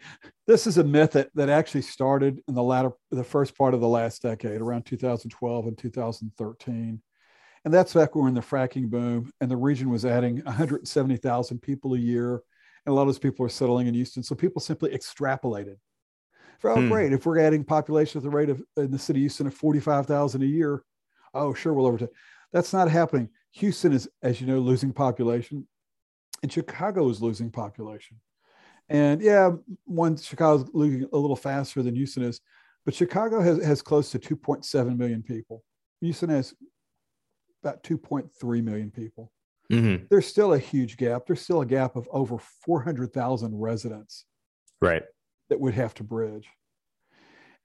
This 0.46 0.68
is 0.68 0.78
a 0.78 0.84
myth 0.84 1.12
that, 1.14 1.30
that 1.36 1.50
actually 1.50 1.84
started 1.84 2.42
in 2.50 2.54
the 2.54 2.64
latter, 2.64 2.92
the 3.10 3.24
first 3.24 3.58
part 3.58 3.74
of 3.74 3.80
the 3.80 3.88
last 3.88 4.22
decade, 4.22 4.60
around 4.60 4.86
2012 4.86 5.68
and 5.68 5.78
2013. 5.78 7.02
And 7.66 7.74
that's 7.74 7.94
back 7.94 8.14
when 8.14 8.24
we're 8.24 8.30
in 8.30 8.36
the 8.36 8.42
fracking 8.42 8.90
boom 8.90 9.32
and 9.40 9.50
the 9.50 9.56
region 9.56 9.90
was 9.90 10.06
adding 10.06 10.44
170,000 10.44 11.62
people 11.62 11.94
a 11.94 11.98
year. 11.98 12.44
And 12.86 12.92
a 12.92 12.94
lot 12.94 13.04
of 13.04 13.08
those 13.08 13.20
people 13.20 13.46
are 13.46 13.50
settling 13.50 13.88
in 13.88 13.94
Houston. 13.94 14.22
So 14.22 14.36
people 14.36 14.60
simply 14.62 14.92
extrapolated. 14.92 15.76
For, 16.60 16.72
oh, 16.72 16.76
hmm. 16.76 16.90
great. 16.90 17.14
If 17.14 17.26
we're 17.26 17.40
adding 17.40 17.64
population 17.64 18.20
at 18.20 18.24
the 18.24 18.30
rate 18.30 18.50
of 18.50 18.62
in 18.76 18.92
the 18.92 19.00
city 19.00 19.20
of 19.20 19.24
Houston 19.24 19.48
of 19.48 19.54
45,000 19.54 20.42
a 20.44 20.46
year, 20.46 20.84
oh, 21.34 21.54
sure, 21.54 21.74
we'll 21.74 21.88
overtake. 21.88 22.10
That's 22.54 22.72
not 22.72 22.90
happening. 22.90 23.30
Houston 23.52 23.92
is, 23.92 24.08
as 24.22 24.40
you 24.40 24.48
know, 24.48 24.60
losing 24.60 24.94
population, 24.94 25.68
and 26.42 26.52
Chicago 26.52 27.10
is 27.10 27.22
losing 27.22 27.50
population. 27.50 28.20
And 28.90 29.22
yeah, 29.22 29.52
one 29.86 30.18
Chicago's 30.18 30.70
losing 30.74 31.08
a 31.12 31.18
little 31.18 31.36
faster 31.36 31.82
than 31.82 31.96
Houston 31.96 32.24
is, 32.24 32.40
but 32.86 32.94
Chicago 32.94 33.42
has, 33.42 33.64
has 33.64 33.82
close 33.82 34.12
to 34.12 34.20
2.7 34.20 34.98
million 34.98 35.24
people. 35.24 35.64
Houston 36.02 36.30
has 36.30 36.54
about 37.64 37.82
2.3 37.84 38.64
million 38.64 38.92
people. 38.92 39.32
Mm-hmm. 39.72 40.06
There's 40.10 40.28
still 40.28 40.54
a 40.54 40.60
huge 40.60 40.98
gap. 40.98 41.26
There's 41.26 41.42
still 41.42 41.62
a 41.62 41.66
gap 41.66 41.96
of 41.96 42.08
over 42.12 42.38
400,000 42.66 43.58
residents. 43.58 44.26
Right. 44.82 45.04
That 45.50 45.60
would 45.60 45.74
have 45.74 45.94
to 45.96 46.04
bridge. 46.04 46.50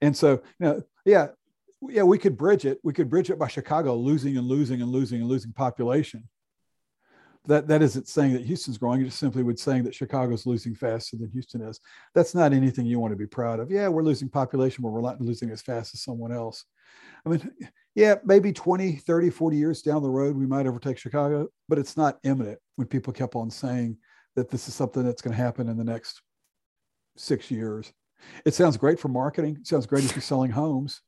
And 0.01 0.15
so, 0.15 0.31
you 0.31 0.41
know, 0.59 0.83
yeah, 1.05 1.27
yeah, 1.81 2.03
we 2.03 2.17
could 2.17 2.37
bridge 2.37 2.65
it. 2.65 2.79
We 2.83 2.93
could 2.93 3.09
bridge 3.09 3.29
it 3.29 3.39
by 3.39 3.47
Chicago 3.47 3.95
losing 3.95 4.37
and 4.37 4.47
losing 4.47 4.81
and 4.81 4.91
losing 4.91 5.21
and 5.21 5.29
losing 5.29 5.53
population. 5.53 6.27
That 7.45 7.67
that 7.69 7.81
isn't 7.81 8.07
saying 8.07 8.33
that 8.33 8.45
Houston's 8.45 8.77
growing. 8.77 9.01
It 9.01 9.05
just 9.05 9.19
simply 9.19 9.43
would 9.43 9.57
saying 9.57 9.83
that 9.83 9.95
Chicago's 9.95 10.45
losing 10.45 10.75
faster 10.75 11.15
than 11.15 11.31
Houston 11.31 11.61
is. 11.61 11.79
That's 12.13 12.35
not 12.35 12.51
anything 12.51 12.85
you 12.85 12.99
want 12.99 13.13
to 13.13 13.17
be 13.17 13.27
proud 13.27 13.59
of. 13.59 13.71
Yeah, 13.71 13.87
we're 13.87 14.03
losing 14.03 14.29
population, 14.29 14.81
but 14.81 14.89
we're 14.89 15.01
not 15.01 15.21
losing 15.21 15.49
as 15.49 15.61
fast 15.61 15.93
as 15.93 16.03
someone 16.03 16.33
else. 16.33 16.65
I 17.25 17.29
mean, 17.29 17.49
yeah, 17.95 18.15
maybe 18.23 18.53
20, 18.53 18.97
30, 18.97 19.29
40 19.29 19.57
years 19.57 19.81
down 19.81 20.03
the 20.03 20.09
road, 20.09 20.35
we 20.35 20.45
might 20.45 20.67
overtake 20.67 20.97
Chicago, 20.97 21.47
but 21.67 21.77
it's 21.77 21.97
not 21.97 22.19
imminent 22.23 22.59
when 22.75 22.87
people 22.87 23.13
kept 23.13 23.35
on 23.35 23.49
saying 23.49 23.97
that 24.35 24.49
this 24.49 24.67
is 24.67 24.75
something 24.75 25.03
that's 25.03 25.21
going 25.21 25.35
to 25.35 25.41
happen 25.41 25.67
in 25.69 25.77
the 25.77 25.83
next 25.83 26.21
six 27.17 27.49
years. 27.49 27.91
It 28.45 28.53
sounds 28.53 28.77
great 28.77 28.99
for 28.99 29.07
marketing. 29.07 29.57
It 29.59 29.67
sounds 29.67 29.85
great 29.85 30.03
if 30.03 30.15
you're 30.15 30.21
selling 30.21 30.51
homes. 30.51 31.01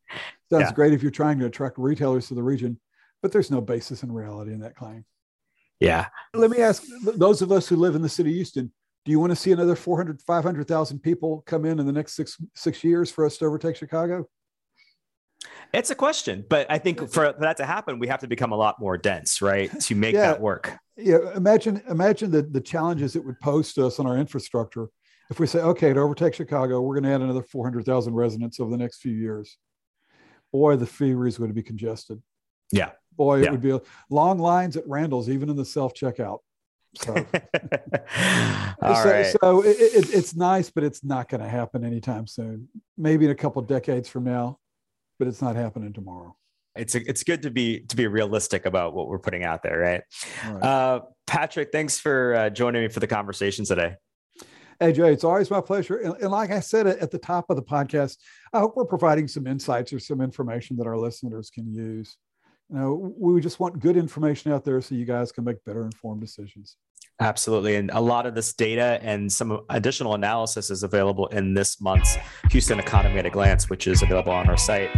Sounds 0.51 0.63
yeah. 0.63 0.73
great 0.73 0.93
if 0.93 1.01
you're 1.01 1.11
trying 1.11 1.39
to 1.39 1.45
attract 1.45 1.77
retailers 1.77 2.27
to 2.27 2.33
the 2.33 2.43
region, 2.43 2.79
but 3.21 3.31
there's 3.31 3.49
no 3.49 3.61
basis 3.61 4.03
in 4.03 4.11
reality 4.11 4.51
in 4.51 4.59
that 4.59 4.75
claim. 4.75 5.05
Yeah. 5.79 6.07
Let 6.33 6.51
me 6.51 6.59
ask 6.59 6.83
those 7.15 7.41
of 7.41 7.51
us 7.51 7.67
who 7.67 7.77
live 7.77 7.95
in 7.95 8.01
the 8.01 8.09
city 8.09 8.31
of 8.31 8.35
Houston, 8.35 8.71
do 9.05 9.11
you 9.11 9.19
want 9.19 9.31
to 9.31 9.35
see 9.35 9.51
another 9.51 9.75
400, 9.75 10.21
500,000 10.21 10.99
people 10.99 11.43
come 11.47 11.65
in 11.65 11.79
in 11.79 11.85
the 11.85 11.91
next 11.91 12.13
six, 12.13 12.37
six 12.53 12.83
years 12.83 13.09
for 13.09 13.25
us 13.25 13.37
to 13.37 13.45
overtake 13.45 13.77
Chicago? 13.77 14.27
It's 15.73 15.89
a 15.89 15.95
question, 15.95 16.45
but 16.49 16.67
I 16.69 16.77
think 16.77 17.09
for 17.09 17.33
that 17.39 17.57
to 17.57 17.65
happen, 17.65 17.97
we 17.97 18.07
have 18.07 18.19
to 18.19 18.27
become 18.27 18.51
a 18.51 18.57
lot 18.57 18.79
more 18.79 18.97
dense, 18.97 19.41
right? 19.41 19.71
To 19.79 19.95
make 19.95 20.13
yeah. 20.13 20.31
that 20.31 20.41
work. 20.41 20.77
Yeah. 20.97 21.33
Imagine, 21.33 21.81
imagine 21.89 22.29
the, 22.29 22.41
the 22.41 22.61
challenges 22.61 23.15
it 23.15 23.25
would 23.25 23.39
pose 23.39 23.73
to 23.73 23.87
us 23.87 23.99
on 23.99 24.05
our 24.05 24.17
infrastructure 24.17 24.89
if 25.31 25.39
we 25.39 25.47
say, 25.47 25.59
okay, 25.59 25.93
to 25.93 25.99
overtake 26.01 26.35
Chicago, 26.35 26.81
we're 26.81 26.95
going 26.95 27.05
to 27.05 27.11
add 27.11 27.21
another 27.21 27.41
400,000 27.41 28.13
residents 28.13 28.59
over 28.59 28.69
the 28.69 28.77
next 28.77 28.99
few 28.99 29.13
years, 29.13 29.57
boy, 30.51 30.75
the 30.75 30.85
freeway 30.85 31.27
is 31.27 31.37
going 31.37 31.49
to 31.49 31.55
be 31.55 31.63
congested. 31.63 32.21
Yeah. 32.71 32.91
Boy, 33.13 33.39
it 33.39 33.45
yeah. 33.45 33.51
would 33.51 33.61
be 33.61 33.71
a, 33.71 33.81
long 34.09 34.39
lines 34.39 34.77
at 34.77 34.87
Randall's, 34.87 35.29
even 35.29 35.49
in 35.49 35.55
the 35.55 35.65
self 35.65 35.93
checkout. 35.93 36.39
So, 36.95 37.13
so, 37.15 37.25
right. 38.81 39.35
so 39.41 39.61
it, 39.61 39.77
it, 39.79 40.13
it's 40.13 40.35
nice, 40.35 40.69
but 40.69 40.83
it's 40.83 41.03
not 41.03 41.29
going 41.29 41.41
to 41.41 41.47
happen 41.47 41.85
anytime 41.85 42.27
soon. 42.27 42.67
Maybe 42.97 43.25
in 43.25 43.31
a 43.31 43.35
couple 43.35 43.61
decades 43.61 44.09
from 44.09 44.25
now, 44.25 44.59
but 45.19 45.27
it's 45.27 45.41
not 45.41 45.55
happening 45.55 45.93
tomorrow. 45.93 46.35
It's 46.75 46.95
a, 46.95 47.07
it's 47.09 47.23
good 47.23 47.41
to 47.43 47.51
be 47.51 47.81
to 47.81 47.95
be 47.95 48.07
realistic 48.07 48.65
about 48.65 48.93
what 48.93 49.07
we're 49.07 49.19
putting 49.19 49.43
out 49.43 49.61
there, 49.61 49.77
right? 49.77 50.01
right. 50.45 50.63
Uh, 50.63 51.01
Patrick, 51.27 51.71
thanks 51.71 51.99
for 51.99 52.33
uh, 52.33 52.49
joining 52.49 52.81
me 52.81 52.87
for 52.87 53.01
the 53.01 53.07
conversation 53.07 53.65
today. 53.65 53.95
Hey, 54.81 54.93
Jay, 54.93 55.13
it's 55.13 55.23
always 55.23 55.51
my 55.51 55.61
pleasure. 55.61 55.97
And, 55.97 56.15
and, 56.15 56.31
like 56.31 56.49
I 56.49 56.59
said 56.59 56.87
at 56.87 57.11
the 57.11 57.19
top 57.19 57.51
of 57.51 57.55
the 57.55 57.61
podcast, 57.61 58.17
I 58.51 58.57
hope 58.61 58.75
we're 58.75 58.85
providing 58.85 59.27
some 59.27 59.45
insights 59.45 59.93
or 59.93 59.99
some 59.99 60.21
information 60.21 60.75
that 60.77 60.87
our 60.87 60.97
listeners 60.97 61.51
can 61.51 61.71
use. 61.71 62.17
You 62.67 62.77
know, 62.77 63.13
we 63.15 63.39
just 63.41 63.59
want 63.59 63.77
good 63.77 63.95
information 63.95 64.51
out 64.51 64.65
there 64.65 64.81
so 64.81 64.95
you 64.95 65.05
guys 65.05 65.31
can 65.31 65.43
make 65.43 65.63
better 65.65 65.85
informed 65.85 66.21
decisions. 66.21 66.77
Absolutely. 67.21 67.75
And 67.75 67.91
a 67.91 68.01
lot 68.01 68.25
of 68.25 68.33
this 68.33 68.51
data 68.51 68.99
and 69.03 69.31
some 69.31 69.61
additional 69.69 70.15
analysis 70.15 70.71
is 70.71 70.81
available 70.81 71.27
in 71.27 71.53
this 71.53 71.79
month's 71.79 72.17
Houston 72.49 72.79
Economy 72.79 73.19
at 73.19 73.27
a 73.27 73.29
Glance, 73.29 73.69
which 73.69 73.85
is 73.85 74.01
available 74.01 74.31
on 74.31 74.49
our 74.49 74.57
site. 74.57 74.89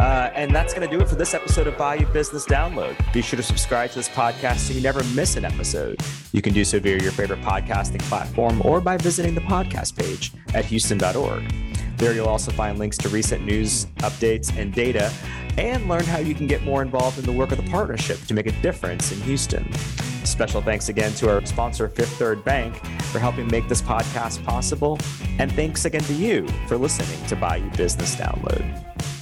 Uh, 0.00 0.30
and 0.34 0.56
that's 0.56 0.72
going 0.72 0.88
to 0.88 0.96
do 0.96 1.02
it 1.02 1.06
for 1.06 1.16
this 1.16 1.34
episode 1.34 1.66
of 1.66 1.76
Bayou 1.76 2.06
Business 2.06 2.46
Download. 2.46 2.96
Be 3.12 3.20
sure 3.20 3.36
to 3.36 3.42
subscribe 3.42 3.90
to 3.90 3.96
this 3.96 4.08
podcast 4.08 4.60
so 4.60 4.72
you 4.72 4.80
never 4.80 5.04
miss 5.14 5.36
an 5.36 5.44
episode. 5.44 6.00
You 6.32 6.40
can 6.40 6.54
do 6.54 6.64
so 6.64 6.80
via 6.80 6.98
your 6.98 7.12
favorite 7.12 7.42
podcasting 7.42 8.00
platform 8.02 8.62
or 8.64 8.80
by 8.80 8.96
visiting 8.96 9.34
the 9.34 9.42
podcast 9.42 9.96
page 9.96 10.32
at 10.54 10.64
houston.org. 10.64 11.52
There 11.98 12.14
you'll 12.14 12.26
also 12.26 12.52
find 12.52 12.78
links 12.78 12.96
to 12.98 13.10
recent 13.10 13.44
news, 13.44 13.84
updates, 13.98 14.56
and 14.56 14.72
data, 14.72 15.12
and 15.58 15.88
learn 15.88 16.04
how 16.04 16.18
you 16.18 16.34
can 16.34 16.46
get 16.46 16.62
more 16.62 16.80
involved 16.80 17.18
in 17.18 17.26
the 17.26 17.32
work 17.32 17.52
of 17.52 17.62
the 17.62 17.70
partnership 17.70 18.18
to 18.28 18.34
make 18.34 18.46
a 18.46 18.52
difference 18.62 19.12
in 19.12 19.20
Houston. 19.22 19.70
Special 20.26 20.60
thanks 20.60 20.88
again 20.88 21.12
to 21.14 21.30
our 21.30 21.44
sponsor, 21.46 21.88
Fifth 21.88 22.18
Third 22.18 22.44
Bank, 22.44 22.76
for 23.04 23.18
helping 23.18 23.46
make 23.48 23.68
this 23.68 23.80
podcast 23.80 24.44
possible. 24.44 24.98
And 25.38 25.50
thanks 25.52 25.84
again 25.84 26.02
to 26.02 26.14
you 26.14 26.46
for 26.66 26.76
listening 26.76 27.24
to 27.28 27.36
Bayou 27.36 27.70
Business 27.76 28.16
Download. 28.16 29.15